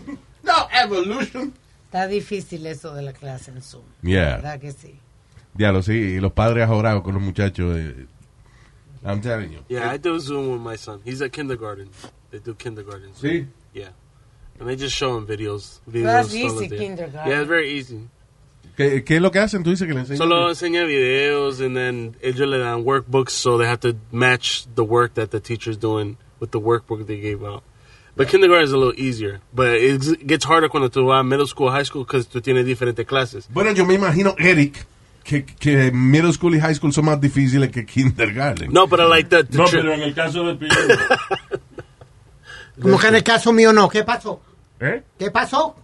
no 0.43 0.67
evolution. 0.71 1.53
Está 1.91 2.07
difícil 2.07 2.65
eso 2.67 2.93
de 2.93 3.01
la 3.01 3.13
clase 3.13 3.51
en 3.51 3.61
Zoom. 3.61 3.83
Yeah. 4.01 4.37
¿Verdad 4.37 4.59
que 4.59 4.71
sí? 4.71 4.95
Diablo, 5.53 5.81
sí, 5.81 5.91
y 5.93 6.19
los 6.19 6.31
padres 6.31 6.63
ajorados 6.63 7.03
con 7.03 7.13
los 7.13 7.21
muchachos. 7.21 7.77
eh, 7.77 8.07
I'm 9.03 9.19
telling 9.21 9.51
you. 9.51 9.63
Yeah, 9.67 9.91
I 9.91 9.97
do 9.97 10.17
Zoom 10.19 10.51
with 10.51 10.61
my 10.61 10.77
son. 10.77 11.01
He's 11.03 11.21
at 11.21 11.31
kindergarten. 11.31 11.89
They 12.31 12.39
do 12.39 12.53
kindergarten. 12.55 13.13
Zoom. 13.13 13.31
Sí. 13.31 13.47
Yeah. 13.73 13.89
And 14.59 14.69
they 14.69 14.75
just 14.75 14.95
show 14.95 15.17
him 15.17 15.25
videos. 15.25 15.79
videos 15.89 16.03
That's 16.05 16.33
easy, 16.35 16.69
kindergarten. 16.69 17.29
Yeah, 17.29 17.39
it's 17.41 17.47
very 17.49 17.71
easy. 17.71 18.07
¿Qué, 18.75 19.03
qué 19.03 19.15
es 19.17 19.21
lo 19.21 19.31
que 19.31 19.39
hacen? 19.39 19.63
Tú 19.63 19.69
dices 19.69 19.87
que 19.87 19.93
le 19.93 20.01
enseñan. 20.01 20.17
Solo 20.17 20.49
enseña 20.49 20.83
videos 20.85 21.59
and 21.59 21.75
then 21.75 22.15
ellos 22.21 22.47
le 22.47 22.57
dan 22.57 22.83
workbooks 22.83 23.31
so 23.31 23.57
they 23.57 23.67
have 23.67 23.79
to 23.81 23.95
match 24.11 24.65
the 24.75 24.83
work 24.83 25.13
that 25.15 25.31
the 25.31 25.39
teacher's 25.39 25.77
doing 25.77 26.17
with 26.39 26.51
the 26.51 26.59
workbook 26.59 27.05
they 27.05 27.19
gave 27.19 27.43
out. 27.43 27.63
But 28.15 28.27
kindergarten 28.27 28.65
is 28.65 28.73
a 28.73 28.77
little 28.77 28.93
easier. 28.97 29.39
But 29.53 29.75
it 29.75 30.27
gets 30.27 30.45
harder 30.45 30.69
cuando 30.69 30.89
tú 30.89 31.05
vas 31.07 31.21
a 31.21 31.23
middle 31.23 31.47
school, 31.47 31.71
high 31.71 31.83
school, 31.83 32.03
because 32.03 32.27
tú 32.27 32.41
tienes 32.41 32.65
diferentes 32.65 33.05
clases. 33.05 33.47
Bueno, 33.49 33.71
yo 33.71 33.85
me 33.85 33.93
imagino, 33.93 34.35
Eric, 34.37 34.85
que, 35.23 35.45
que 35.45 35.91
middle 35.91 36.33
school 36.33 36.55
y 36.55 36.59
high 36.59 36.75
school 36.75 36.91
son 36.91 37.05
más 37.05 37.21
difíciles 37.21 37.71
que 37.71 37.85
kindergarten. 37.85 38.71
No, 38.71 38.85
but 38.87 38.99
I 38.99 39.05
like 39.05 39.29
that. 39.29 39.45
the 39.49 39.57
No, 39.57 39.65
pero 39.69 39.93
en 39.93 40.01
el 40.01 40.13
caso 40.13 40.43
del 40.45 40.57
pibe. 40.59 40.71
Como 42.81 42.97
que 42.97 43.07
en 43.07 43.15
el 43.15 43.23
caso 43.23 43.53
mío 43.53 43.71
no. 43.71 43.87
¿Qué 43.87 44.03
pasó? 44.03 44.41
¿Eh? 44.79 45.03
¿Qué 45.17 45.31
pasó? 45.31 45.75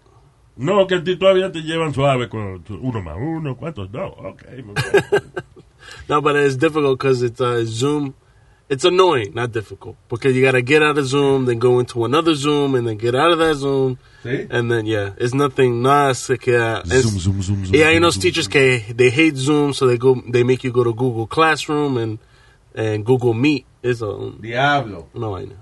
No, 0.58 0.88
que 0.88 0.96
a 0.96 1.04
ti 1.04 1.16
todavía 1.18 1.52
te 1.52 1.62
llevan 1.62 1.94
suave 1.94 2.28
con 2.30 2.64
uno 2.70 3.02
más 3.02 3.16
uno, 3.18 3.56
¿cuántos? 3.56 3.90
No, 3.92 4.08
ok. 4.08 4.44
No, 6.10 6.22
but 6.22 6.36
it's 6.36 6.58
difficult 6.58 7.00
because 7.00 7.22
it's 7.22 7.40
uh, 7.40 7.64
Zoom. 7.66 8.14
It's 8.70 8.84
annoying, 8.84 9.34
not 9.34 9.54
difficult, 9.54 9.96
because 10.10 10.36
you 10.36 10.42
got 10.42 10.52
to 10.52 10.62
get 10.62 10.84
out 10.84 10.98
of 10.98 11.06
Zoom, 11.06 11.46
then 11.46 11.58
go 11.60 11.80
into 11.80 12.04
another 12.04 12.36
Zoom, 12.36 12.76
and 12.76 12.86
then 12.86 12.98
get 12.98 13.16
out 13.16 13.32
of 13.32 13.40
that 13.40 13.56
Zoom, 13.56 13.98
¿Sí? 14.26 14.46
and 14.50 14.70
then 14.70 14.86
yeah, 14.86 15.12
it's 15.18 15.34
nothing. 15.34 15.86
Es- 15.86 16.26
Zoom, 16.28 17.20
zoom, 17.20 17.42
zoom, 17.42 17.66
zoom, 17.66 17.74
Yeah, 17.74 17.92
unos 17.96 18.16
zoom, 18.16 18.22
teachers 18.24 18.50
que 18.50 18.80
they 18.94 19.10
hate 19.10 19.38
Zoom, 19.38 19.72
so 19.72 19.88
they 19.88 19.98
go, 19.98 20.22
they 20.30 20.44
make 20.44 20.66
you 20.66 20.72
go 20.74 20.84
to 20.84 20.94
Google 20.94 21.28
Classroom 21.28 21.98
and 21.98 22.20
and 22.76 23.06
Google 23.06 23.34
Meet. 23.34 23.66
Es 23.82 24.02
a, 24.02 24.32
Diablo. 24.42 25.08
una 25.16 25.28
vaina. 25.30 25.56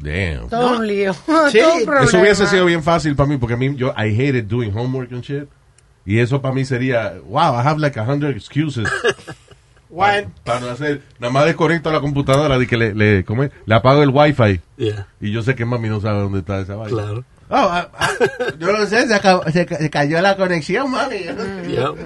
Damn. 0.00 0.48
Todo 0.48 0.78
un 0.78 0.86
lío. 0.86 1.14
Sí, 1.50 1.58
todo 1.58 1.74
un 1.74 2.04
eso 2.04 2.18
hubiese 2.20 2.46
sido 2.46 2.64
bien 2.66 2.82
fácil 2.82 3.14
para 3.16 3.28
mí, 3.28 3.36
porque 3.38 3.54
a 3.54 3.56
mí, 3.56 3.74
yo, 3.76 3.88
I 3.96 4.12
hated 4.14 4.44
doing 4.44 4.72
homework 4.76 5.12
and 5.12 5.22
shit. 5.22 5.44
Y 6.04 6.18
eso 6.20 6.40
para 6.40 6.54
mí 6.54 6.64
sería, 6.64 7.14
wow, 7.26 7.54
I 7.54 7.66
have 7.66 7.78
like 7.80 7.98
a 7.98 8.04
hundred 8.04 8.36
excuses. 8.36 8.88
Bueno, 9.88 10.32
para 10.44 10.60
no 10.60 10.68
hacer, 10.70 11.00
nada 11.20 11.32
más 11.32 11.46
desconecto 11.46 11.90
la 11.92 12.00
computadora 12.00 12.60
y 12.60 12.66
que 12.66 12.76
le, 12.76 12.92
le, 12.92 13.24
¿cómo 13.24 13.44
es? 13.44 13.52
le 13.64 13.74
apago 13.76 14.02
el 14.02 14.10
wifi. 14.10 14.60
Yeah, 14.76 15.06
Y 15.20 15.30
yo 15.30 15.42
sé 15.42 15.54
que 15.54 15.64
mami 15.64 15.88
no 15.88 16.00
sabe 16.00 16.18
dónde 16.20 16.40
está 16.40 16.58
esa 16.60 16.74
vaina. 16.74 16.90
claro. 17.02 17.24
Oh, 17.48 17.54
ah, 17.56 17.88
ah, 17.96 18.10
yo 18.58 18.72
no 18.72 18.84
sé, 18.86 19.06
se, 19.06 19.14
acabó- 19.14 19.44
se 19.52 19.64
se 19.64 19.88
cayó 19.88 20.20
la 20.20 20.36
conexión, 20.36 20.90
mami. 20.90 21.18
Yep. 21.18 21.96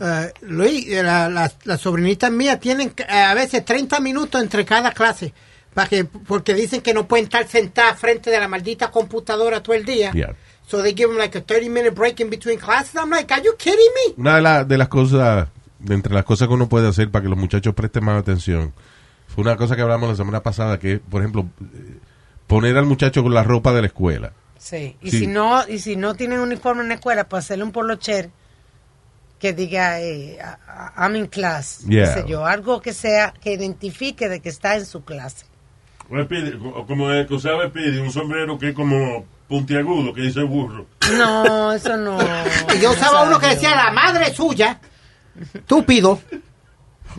eh, 0.00 0.32
Luis, 0.42 0.88
eh, 0.88 1.02
la- 1.04 1.28
las 1.28 1.56
las 1.64 1.80
sobrinitas 1.80 2.32
mías 2.32 2.58
tienen 2.58 2.92
eh, 2.98 3.12
a 3.12 3.32
veces 3.34 3.64
30 3.64 4.00
minutos 4.00 4.42
entre 4.42 4.64
cada 4.64 4.90
clase. 4.90 5.32
Para 5.76 5.88
que, 5.90 6.04
porque 6.06 6.54
dicen 6.54 6.80
que 6.80 6.94
no 6.94 7.06
pueden 7.06 7.26
estar 7.26 7.46
sentadas 7.46 8.00
frente 8.00 8.30
de 8.30 8.40
la 8.40 8.48
maldita 8.48 8.90
computadora 8.90 9.62
todo 9.62 9.76
el 9.76 9.84
día. 9.84 10.10
Yeah. 10.12 10.34
So 10.66 10.82
they 10.82 10.94
give 10.96 11.08
them 11.10 11.18
like 11.18 11.36
a 11.36 11.42
30 11.42 11.68
minute 11.68 11.90
break 11.94 12.18
in 12.20 12.30
between 12.30 12.58
classes. 12.58 12.94
I'm 12.96 13.10
like, 13.10 13.30
are 13.32 13.42
you 13.44 13.52
kidding 13.58 13.78
me? 14.08 14.14
Una 14.16 14.36
de, 14.36 14.40
la- 14.40 14.64
de 14.64 14.78
las 14.78 14.88
cosas 14.88 15.48
de 15.78 15.94
entre 15.94 16.14
las 16.14 16.24
cosas 16.24 16.48
que 16.48 16.54
uno 16.54 16.66
puede 16.66 16.88
hacer 16.88 17.10
para 17.10 17.24
que 17.24 17.28
los 17.28 17.36
muchachos 17.38 17.74
presten 17.74 18.04
más 18.06 18.18
atención, 18.18 18.72
fue 19.28 19.42
una 19.42 19.56
cosa 19.58 19.76
que 19.76 19.82
hablamos 19.82 20.08
la 20.08 20.16
semana 20.16 20.42
pasada, 20.42 20.78
que 20.78 20.98
por 20.98 21.20
ejemplo, 21.20 21.46
eh, 21.60 21.98
poner 22.46 22.78
al 22.78 22.86
muchacho 22.86 23.22
con 23.22 23.34
la 23.34 23.42
ropa 23.44 23.74
de 23.74 23.82
la 23.82 23.86
escuela. 23.88 24.32
Sí, 24.58 24.96
y 25.02 25.10
Sí. 25.10 25.18
si 25.18 25.26
no 25.26 25.68
y 25.68 25.78
si 25.78 25.94
no 25.96 26.14
tienen 26.14 26.40
uniforme 26.40 26.82
en 26.84 26.88
la 26.88 26.94
escuela, 26.94 27.28
pues 27.28 27.44
hacerle 27.44 27.64
un 27.64 27.72
polocher 27.72 28.30
que 29.38 29.52
diga 29.52 30.00
eh, 30.00 30.38
I'm 30.96 31.14
in 31.16 31.26
class, 31.26 31.80
Yeah. 31.86 32.14
sé 32.14 32.24
yo, 32.26 32.46
algo 32.46 32.80
que 32.80 32.94
sea 32.94 33.34
que 33.38 33.52
identifique 33.52 34.30
de 34.30 34.40
que 34.40 34.48
está 34.48 34.74
en 34.76 34.86
su 34.86 35.04
clase. 35.04 35.44
Como 36.08 37.10
el 37.10 37.26
que 37.26 37.34
usaba 37.34 37.66
Speedy, 37.68 37.98
un 37.98 38.12
sombrero 38.12 38.58
que 38.58 38.68
es 38.70 38.74
como 38.74 39.24
puntiagudo, 39.48 40.12
que 40.14 40.22
dice 40.22 40.42
burro. 40.42 40.86
No, 41.16 41.72
eso 41.72 41.96
no. 41.96 42.18
Y 42.74 42.80
yo 42.80 42.92
usaba 42.92 43.24
uno 43.24 43.38
que 43.38 43.48
decía 43.48 43.74
la 43.74 43.90
madre 43.90 44.32
suya. 44.34 44.80
Estúpido. 45.54 46.20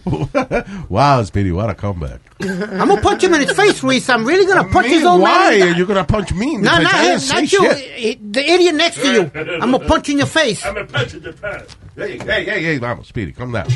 wow, 0.90 1.24
Speedy, 1.24 1.52
what 1.52 1.70
a 1.70 1.76
comeback. 1.76 2.22
I'm 2.40 2.88
gonna 2.88 3.02
punch 3.02 3.24
him 3.24 3.34
in 3.34 3.42
his 3.42 3.52
face, 3.52 3.84
Luis. 3.84 4.08
I'm 4.10 4.26
really 4.26 4.46
gonna 4.46 4.70
punch 4.70 4.88
Me, 4.88 4.94
his 4.94 5.06
old 5.06 5.22
why 5.22 5.58
man. 5.58 5.70
are 5.70 5.78
you 5.78 5.86
gonna 5.86 6.04
punch 6.04 6.34
me? 6.34 6.56
No, 6.56 6.78
not 6.78 6.94
him, 6.94 7.20
not 7.30 7.52
you. 7.52 7.74
shit. 7.74 8.34
The 8.34 8.42
idiot 8.42 8.76
next 8.76 8.98
to 9.02 9.12
you. 9.12 9.32
I'm 9.60 9.72
gonna 9.72 9.80
punch 9.80 10.10
in 10.10 10.18
your 10.20 10.28
face. 10.28 10.64
I'm 10.66 10.78
a 10.78 10.86
punch 10.86 11.16
in 11.16 11.24
the 11.24 11.34
pants. 11.34 11.76
Hey, 11.96 12.20
hey, 12.20 12.46
hey, 12.46 12.64
hey, 12.64 12.78
vamos, 12.78 13.08
Speedy, 13.08 13.34
calm 13.34 13.52
down. 13.52 13.68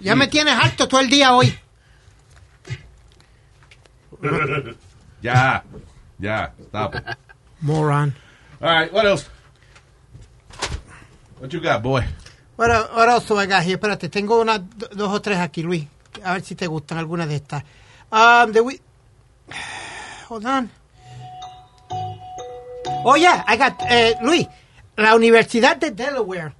Ya 0.00 0.14
me 0.14 0.26
tienes 0.26 0.54
harto 0.54 0.86
todo 0.88 1.00
el 1.00 1.08
día 1.08 1.32
hoy. 1.34 1.54
Ya, 5.22 5.62
ya, 6.18 6.52
stop 6.68 6.94
it. 6.96 7.04
Moron. 7.60 8.14
All 8.60 8.68
right, 8.68 8.92
what 8.92 9.04
else? 9.06 9.28
What 11.38 11.52
you 11.52 11.60
got, 11.60 11.82
boy? 11.82 12.02
What, 12.56 12.70
what 12.94 13.08
else 13.08 13.26
do 13.28 13.36
I 13.36 13.46
got 13.46 13.62
here? 13.64 13.76
Espérate, 13.76 14.08
tengo 14.08 14.40
unas 14.40 14.60
do- 14.76 14.88
dos 14.94 15.12
o 15.12 15.20
tres 15.20 15.38
aquí, 15.38 15.62
Luis. 15.62 15.86
A 16.24 16.34
ver 16.34 16.42
si 16.44 16.54
te 16.54 16.66
gustan 16.66 16.98
algunas 16.98 17.28
de 17.28 17.36
estas. 17.36 17.62
Um, 18.12 18.52
the 18.52 18.60
we- 18.60 18.80
Hold 20.28 20.46
on. 20.46 20.70
Oh, 23.04 23.16
yeah, 23.16 23.42
I 23.48 23.56
got... 23.56 23.80
eh, 23.88 24.14
Luis, 24.22 24.46
la 24.96 25.14
Universidad 25.16 25.76
de 25.76 25.90
Delaware 25.90 26.54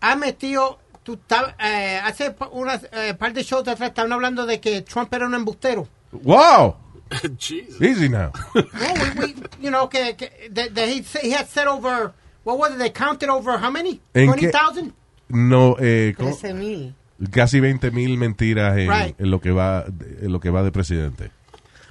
ha 0.00 0.16
metido... 0.16 0.78
Tú, 1.04 1.14
estabas, 1.14 1.54
eh, 1.58 1.98
hace 2.04 2.34
unas 2.52 2.86
eh, 2.92 3.14
par 3.14 3.32
de 3.32 3.42
shows 3.42 3.64
de 3.64 3.70
atrás 3.70 3.88
estaban 3.90 4.12
hablando 4.12 4.44
de 4.44 4.60
que 4.60 4.82
Trump 4.82 5.12
era 5.14 5.24
un 5.26 5.34
embustero. 5.34 5.88
Wow, 6.12 6.74
Jesus. 7.38 7.80
easy 7.80 8.08
now. 8.08 8.32
No, 8.54 8.62
we, 8.94 9.26
we, 9.26 9.34
you 9.60 9.70
know, 9.70 9.88
que, 9.88 10.14
que 10.16 10.30
that, 10.50 10.74
that 10.74 10.88
he, 10.88 11.00
he 11.22 11.30
had 11.30 11.48
said 11.48 11.66
over... 11.66 12.12
What 12.44 12.58
was 12.58 12.72
it? 12.72 12.78
They 12.78 12.90
counted 12.90 13.28
over 13.28 13.58
how 13.58 13.70
many? 13.70 14.00
¿En 14.14 14.32
qué? 14.32 14.50
20,000? 14.50 14.92
No, 15.28 15.76
eh, 15.78 16.14
¿cómo? 16.16 16.30
13 16.34 16.54
mil. 16.54 16.94
casi 17.30 17.60
20 17.60 17.90
mil 17.90 18.16
mentiras 18.16 18.78
en, 18.78 18.88
Right. 18.88 19.20
en 19.20 19.30
lo 19.30 19.40
que 19.40 19.50
va 19.50 19.84
en 19.86 20.32
lo 20.32 20.40
que 20.40 20.48
va 20.50 20.62
de 20.62 20.70
presidente. 20.72 21.30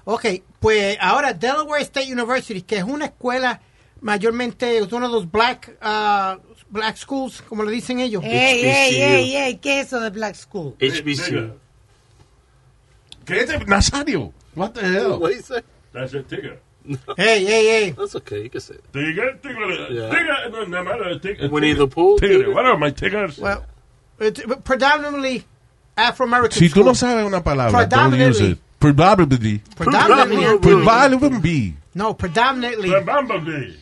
Ok, 0.05 0.25
pues 0.59 0.97
ahora 1.01 1.33
Delaware 1.33 1.83
State 1.83 2.11
University, 2.11 2.61
que 2.63 2.77
es 2.77 2.83
una 2.85 3.05
escuela 3.05 3.61
mayormente, 4.01 4.77
es 4.79 4.91
uno 4.91 5.07
de 5.07 5.13
los 5.13 5.29
black, 5.29 5.77
uh, 5.81 6.39
black 6.69 6.95
schools, 6.97 7.41
como 7.43 7.63
le 7.63 7.71
dicen 7.71 7.99
ellos. 7.99 8.23
Ey, 8.23 8.65
ey, 8.65 8.95
HBCU. 8.95 9.03
ey, 9.03 9.35
ey, 9.35 9.57
¿qué 9.57 9.81
es 9.81 9.87
eso 9.87 9.99
de 9.99 10.09
Black 10.09 10.35
School? 10.35 10.75
HBCU. 10.79 11.51
¿Qué 13.25 13.41
es 13.41 13.49
de 13.49 13.59
Nazario? 13.65 14.33
What 14.57 14.73
the 14.73 14.81
hell? 14.87 15.19
What 15.19 15.29
do 15.31 15.35
you 15.35 15.41
say? 15.41 15.61
That's 15.93 16.13
a 16.13 16.23
tigger. 16.23 16.57
Hey, 17.17 17.43
hey, 17.45 17.63
hey. 17.67 17.91
That's 17.91 18.15
okay. 18.15 18.43
You 18.43 18.49
can 18.49 18.61
say 18.61 18.75
it. 18.75 18.91
Tigger, 18.93 19.39
tigger, 19.41 19.89
Yeah. 19.91 20.09
tigger, 20.09 20.51
no, 20.51 20.63
nada 20.65 20.83
más, 20.89 21.21
tigger. 21.21 21.49
Winnie 21.51 21.73
the 21.73 21.87
Pooh, 21.87 22.17
Tigger, 22.17 22.43
tigger. 22.45 22.53
what 22.53 22.65
are 22.65 22.77
my 22.77 22.91
tiggers? 22.91 23.37
Well, 23.37 23.65
it's 24.19 24.41
predominantly 24.63 25.43
Afro-American 25.97 26.57
Si 26.57 26.69
tú 26.69 26.83
no 26.85 26.93
schools. 26.93 26.99
sabes 26.99 27.25
una 27.25 27.41
palabra, 27.41 27.87
don't 27.89 28.13
use 28.13 28.39
Predominantly. 28.39 28.51
it. 28.51 28.59
Probably. 28.79 29.61
Predominantly. 29.75 30.83
Probably. 30.85 31.75
No, 31.95 32.13
predominantly. 32.13 32.89
The 32.89 33.01
bumblebee. 33.01 33.73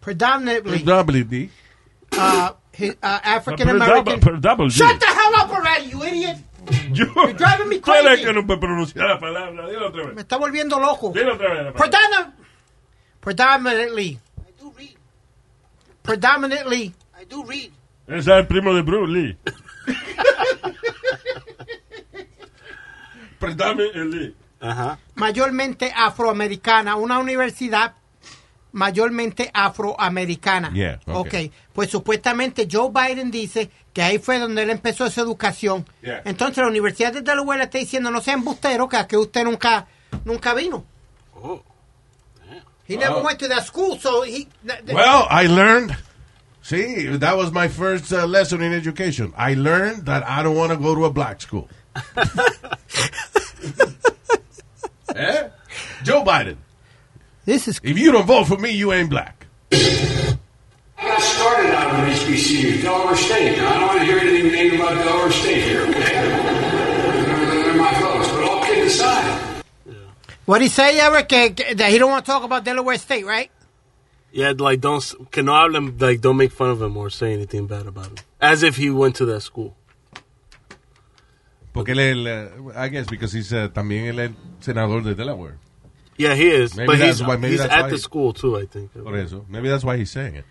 Predominantly. 0.00 0.82
Probably. 0.84 1.50
Uh, 2.12 2.52
hi- 2.78 2.90
uh, 3.02 3.20
African 3.24 3.68
American. 3.70 4.04
double- 4.04 4.18
pero 4.20 4.36
double 4.38 4.68
D. 4.68 4.74
Shut 4.74 5.00
the 5.00 5.06
up 5.06 5.12
already, 5.12 5.13
you 5.90 6.04
idiot. 6.04 6.36
Yo, 6.92 7.04
You're 7.14 7.34
driving 7.34 7.68
me 7.68 7.80
¿Cuál 7.80 8.06
es 8.06 8.12
crazy. 8.12 8.24
que 8.24 8.32
no 8.32 8.46
puede 8.46 8.60
pronunciar 8.60 9.06
la 9.06 9.18
palabra? 9.18 9.68
Dilo 9.68 9.88
otra 9.88 10.02
Me 10.04 10.08
vez. 10.10 10.18
está 10.18 10.36
volviendo 10.38 10.78
loco. 10.80 11.12
Dilo 11.12 11.34
otra 11.34 11.52
vez. 11.52 11.64
la 11.64 11.72
palabra. 11.72 11.98
Predom- 11.98 12.32
predominantly. 13.20 14.06
I 14.12 14.18
do 14.60 14.72
read. 14.76 14.96
Predominantly. 16.02 16.94
I 17.20 17.24
do 17.28 17.44
read. 17.44 17.70
Ese 18.06 18.18
es 18.18 18.26
el 18.28 18.46
primo 18.46 18.72
de 18.74 18.82
Bruce 18.82 19.12
Lee. 19.12 19.36
Predominantly. 23.38 24.34
Ajá. 24.60 24.98
mayormente 25.14 25.92
afroamericana, 25.94 26.96
una 26.96 27.18
universidad 27.18 27.94
mayormente 28.74 29.50
afroamericana. 29.54 30.70
Yeah, 30.74 30.98
okay. 31.06 31.46
ok, 31.46 31.52
pues 31.72 31.90
supuestamente 31.90 32.68
Joe 32.70 32.90
Biden 32.92 33.30
dice 33.30 33.70
que 33.92 34.02
ahí 34.02 34.18
fue 34.18 34.38
donde 34.38 34.62
él 34.64 34.70
empezó 34.70 35.06
esa 35.06 35.20
educación. 35.22 35.86
Yeah. 36.02 36.22
Entonces 36.24 36.58
la 36.58 36.68
Universidad 36.68 37.12
de 37.12 37.22
Delaware 37.22 37.58
le 37.58 37.64
está 37.64 37.78
diciendo, 37.78 38.10
no 38.10 38.20
sea 38.20 38.34
embustero, 38.34 38.88
que 38.88 38.96
aquí 38.96 39.16
usted 39.16 39.44
nunca, 39.44 39.86
nunca 40.24 40.54
vino. 40.54 40.84
Oh. 41.34 41.62
He 42.86 42.96
never 42.96 43.16
Oh. 43.18 43.22
went 43.24 43.38
to 43.38 43.48
that 43.48 43.64
school, 43.64 43.98
so 43.98 44.24
he... 44.24 44.46
th- 44.66 44.80
th- 44.84 44.92
Well, 44.92 45.26
I 45.30 45.46
learned. 45.46 45.96
See, 46.62 47.16
that 47.18 47.36
was 47.36 47.50
my 47.52 47.68
first 47.68 48.12
uh, 48.12 48.26
lesson 48.26 48.62
in 48.62 48.72
education. 48.74 49.32
I 49.36 49.54
learned 49.54 50.04
that 50.06 50.22
I 50.28 50.42
don't 50.42 50.56
want 50.56 50.72
to 50.72 50.76
go 50.78 50.94
to 50.94 51.04
a 51.06 51.10
black 51.10 51.40
school. 51.40 51.68
eh? 55.14 55.48
Joe 56.02 56.24
Biden. 56.24 56.56
This 57.44 57.68
is... 57.68 57.80
If 57.82 57.98
you 57.98 58.12
don't 58.12 58.26
vote 58.26 58.44
for 58.46 58.56
me, 58.58 58.70
you 58.70 58.92
ain't 58.92 59.10
black. 59.10 59.46
I 59.72 60.36
got 60.98 61.20
started 61.20 61.74
out 61.74 61.90
of 62.08 62.14
HBCU, 62.14 62.82
Delaware 62.82 63.16
State. 63.16 63.56
Now, 63.58 63.68
I 63.68 63.78
don't 63.80 63.88
want 63.88 63.98
to 64.00 64.04
hear 64.06 64.18
anything 64.18 64.52
negative 64.52 64.80
about 64.80 64.94
Delaware 65.04 65.30
State 65.32 65.62
here, 65.64 65.82
okay? 65.82 66.12
They're, 66.12 67.62
they're 67.62 67.74
my 67.74 67.92
folks. 67.94 68.28
But 68.28 68.44
all 68.44 68.62
kidding 68.64 68.84
aside, 68.86 69.62
What 70.46 70.60
he 70.62 70.68
say, 70.68 70.98
Eric, 71.00 71.28
que, 71.28 71.50
que- 71.50 71.74
that 71.74 71.90
he 71.90 71.98
don't 71.98 72.10
want 72.10 72.24
to 72.24 72.30
talk 72.30 72.42
about 72.44 72.64
Delaware 72.64 72.96
State, 72.98 73.26
right? 73.26 73.50
Yeah, 74.32 74.52
like 74.58 74.80
don't 74.80 74.96
s- 74.96 75.14
que 75.30 75.42
no 75.44 75.52
hablen 75.52 76.00
like 76.00 76.20
don't 76.20 76.36
make 76.36 76.50
fun 76.52 76.70
of 76.70 76.82
him 76.82 76.96
or 76.96 77.08
say 77.08 77.32
anything 77.32 77.66
bad 77.68 77.86
about 77.86 78.06
him, 78.08 78.14
as 78.40 78.64
if 78.64 78.76
he 78.76 78.90
went 78.90 79.14
to 79.16 79.24
that 79.26 79.42
school. 79.42 79.76
Porque 81.72 81.90
él, 81.92 82.00
él, 82.00 82.26
uh, 82.26 82.72
I 82.74 82.88
guess 82.88 83.06
because 83.06 83.32
he's 83.32 83.52
uh, 83.52 83.68
también 83.68 84.06
él 84.06 84.18
es 84.18 84.30
senador 84.60 85.02
de 85.04 85.14
Delaware. 85.14 85.58
Yeah, 86.16 86.34
he 86.34 86.48
is, 86.48 86.76
Maybe 86.76 86.86
but 86.86 86.98
he's, 86.98 87.18
that's 87.18 87.28
why- 87.28 87.36
maybe 87.36 87.52
he's 87.52 87.60
that's 87.60 87.72
at 87.74 87.82
why 87.82 87.88
the 87.90 87.96
he- 87.96 88.00
school 88.02 88.32
too. 88.32 88.56
I 88.56 88.66
think. 88.66 88.92
Por 88.94 89.16
eso. 89.16 89.44
Maybe 89.48 89.68
that's 89.68 89.84
why 89.84 89.96
he's 89.96 90.10
saying 90.10 90.36
it. 90.36 90.44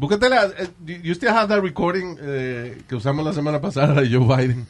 Búscate 0.00 0.30
la, 0.30 0.44
eh, 0.56 0.66
you 0.86 1.12
still 1.14 1.32
have 1.32 1.48
that 1.50 1.60
recording 1.62 2.16
eh, 2.18 2.74
que 2.88 2.96
usamos 2.96 3.22
la 3.22 3.32
semana 3.32 3.60
pasada 3.60 4.00
de 4.00 4.08
Joe 4.08 4.20
Biden 4.26 4.66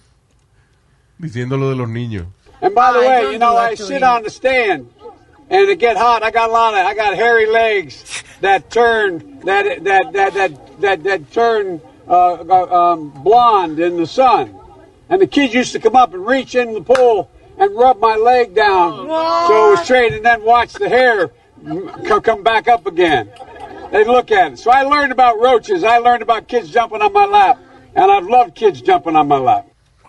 diciendo 1.20 1.57
lo 1.57 1.70
de 1.70 1.76
los 1.76 1.88
niños. 1.88 2.26
And 2.61 2.74
by 2.74 2.92
the 2.92 2.98
way, 2.98 3.33
you 3.33 3.38
know, 3.38 3.57
I 3.57 3.74
sit 3.74 4.03
on 4.03 4.22
the 4.24 4.29
stand, 4.31 4.90
and 5.48 5.68
it 5.70 5.79
get 5.79 5.96
hot. 5.96 6.22
I 6.22 6.31
got 6.31 6.50
a 6.50 6.53
lot 6.53 6.74
of, 6.74 6.85
I 6.85 6.94
got 6.94 7.14
hairy 7.14 7.46
legs 7.46 8.22
that 8.40 8.70
turn, 8.70 9.40
that 9.44 9.85
that 9.85 10.12
that 10.12 10.35
that 10.35 10.81
that, 10.81 11.03
that 11.05 11.33
turn 11.33 11.81
uh, 12.09 12.33
uh, 12.35 12.92
um, 12.92 13.11
blonde 13.22 13.79
in 13.79 13.97
the 13.97 14.07
sun. 14.07 14.55
And 15.09 15.22
the 15.22 15.26
kids 15.28 15.55
used 15.55 15.72
to 15.72 15.78
come 15.80 15.97
up 15.97 16.12
and 16.12 16.26
reach 16.26 16.55
in 16.55 16.74
the 16.74 16.82
pool 16.82 17.30
and 17.61 17.76
rub 17.76 18.00
my 18.00 18.16
leg 18.16 18.54
down, 18.54 19.06
so 19.06 19.68
it 19.68 19.70
was 19.72 19.84
straight, 19.84 20.12
and 20.14 20.24
then 20.24 20.42
watch 20.42 20.72
the 20.72 20.88
hair 20.88 21.30
come 22.22 22.42
back 22.42 22.66
up 22.68 22.86
again. 22.86 23.30
They'd 23.92 24.06
look 24.06 24.30
at 24.30 24.52
it. 24.52 24.58
So 24.58 24.70
I 24.70 24.82
learned 24.82 25.12
about 25.12 25.38
roaches. 25.40 25.84
I 25.84 25.98
learned 25.98 26.22
about 26.22 26.48
kids 26.48 26.70
jumping 26.70 27.02
on 27.02 27.12
my 27.12 27.26
lap, 27.26 27.58
and 27.94 28.11
I've 28.11 28.26
loved 28.26 28.54
kids 28.54 28.80
jumping 28.80 29.14
on 29.14 29.28
my 29.28 29.36
lap. 29.38 29.66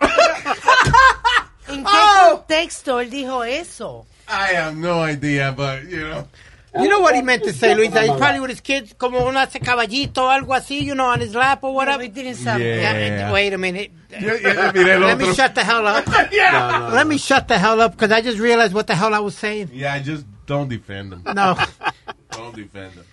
¿En 1.68 1.84
qué 1.84 1.90
Oh. 1.90 2.36
contexto 2.38 3.00
él 3.00 3.10
dijo 3.10 3.42
eso? 3.46 4.06
I 4.28 4.54
have 4.54 4.76
no 4.76 5.00
idea, 5.02 5.52
but, 5.52 5.84
you 5.88 6.00
know. 6.08 6.26
You 6.74 6.88
know 6.88 7.00
what 7.00 7.14
he 7.14 7.20
meant 7.20 7.44
to 7.44 7.52
say, 7.52 7.74
Luis? 7.74 7.90
That 7.90 8.04
he's 8.08 8.16
probably 8.16 8.40
with 8.40 8.50
his 8.50 8.60
kids, 8.62 8.94
como 8.94 9.28
una 9.28 9.46
caballito 9.46 10.18
o 10.18 10.30
algo 10.30 10.54
así, 10.54 10.82
you 10.82 10.94
know, 10.94 11.06
on 11.06 11.20
his 11.20 11.34
lap 11.34 11.62
or 11.64 11.74
whatever. 11.74 12.02
He 12.02 12.08
didn't 12.08 12.36
sound 12.36 12.62
Yeah. 12.62 12.96
Yeah, 12.96 13.32
Wait 13.32 13.52
a 13.52 13.58
minute. 13.58 13.90
Let 14.10 15.18
me 15.18 15.34
shut 15.34 15.54
the 15.54 15.64
hell 15.64 15.86
up. 15.86 16.06
Let 16.92 17.06
me 17.06 17.18
shut 17.18 17.48
the 17.48 17.58
hell 17.58 17.80
up 17.80 17.92
because 17.92 18.10
I 18.10 18.22
just 18.22 18.38
realized 18.38 18.72
what 18.72 18.86
the 18.86 18.94
hell 18.94 19.12
I 19.12 19.18
was 19.18 19.36
saying. 19.36 19.70
Yeah, 19.72 19.98
just 19.98 20.24
don't 20.46 20.68
defend 20.68 21.12
them. 21.12 21.22
No. 21.34 21.56
Don't 22.30 22.56
defend 22.56 22.94
them. 22.94 23.04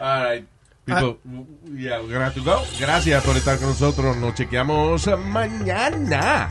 All 0.00 0.24
right. 0.24 0.44
People, 0.84 1.18
yeah, 1.72 2.00
we're 2.00 2.08
gonna 2.08 2.24
have 2.24 2.34
to 2.34 2.40
go. 2.40 2.64
Gracias 2.80 3.24
por 3.24 3.36
estar 3.36 3.58
con 3.58 3.68
nosotros. 3.68 4.16
Nos 4.16 4.34
chequeamos 4.34 5.06
mañana. 5.18 6.48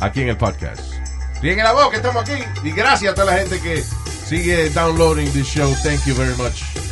Aquí 0.00 0.22
en 0.22 0.30
el 0.30 0.36
podcast. 0.36 0.92
Bien 1.40 1.58
en 1.58 1.64
la 1.64 1.72
boca, 1.72 1.96
estamos 1.96 2.28
aquí. 2.28 2.42
Y 2.64 2.72
gracias 2.72 3.12
a 3.12 3.14
toda 3.14 3.32
la 3.32 3.38
gente 3.38 3.60
que 3.60 3.84
sigue 4.24 4.72
downloading 4.74 5.30
this 5.32 5.46
show. 5.46 5.72
Thank 5.82 6.06
you 6.06 6.14
very 6.14 6.36
much. 6.36 6.83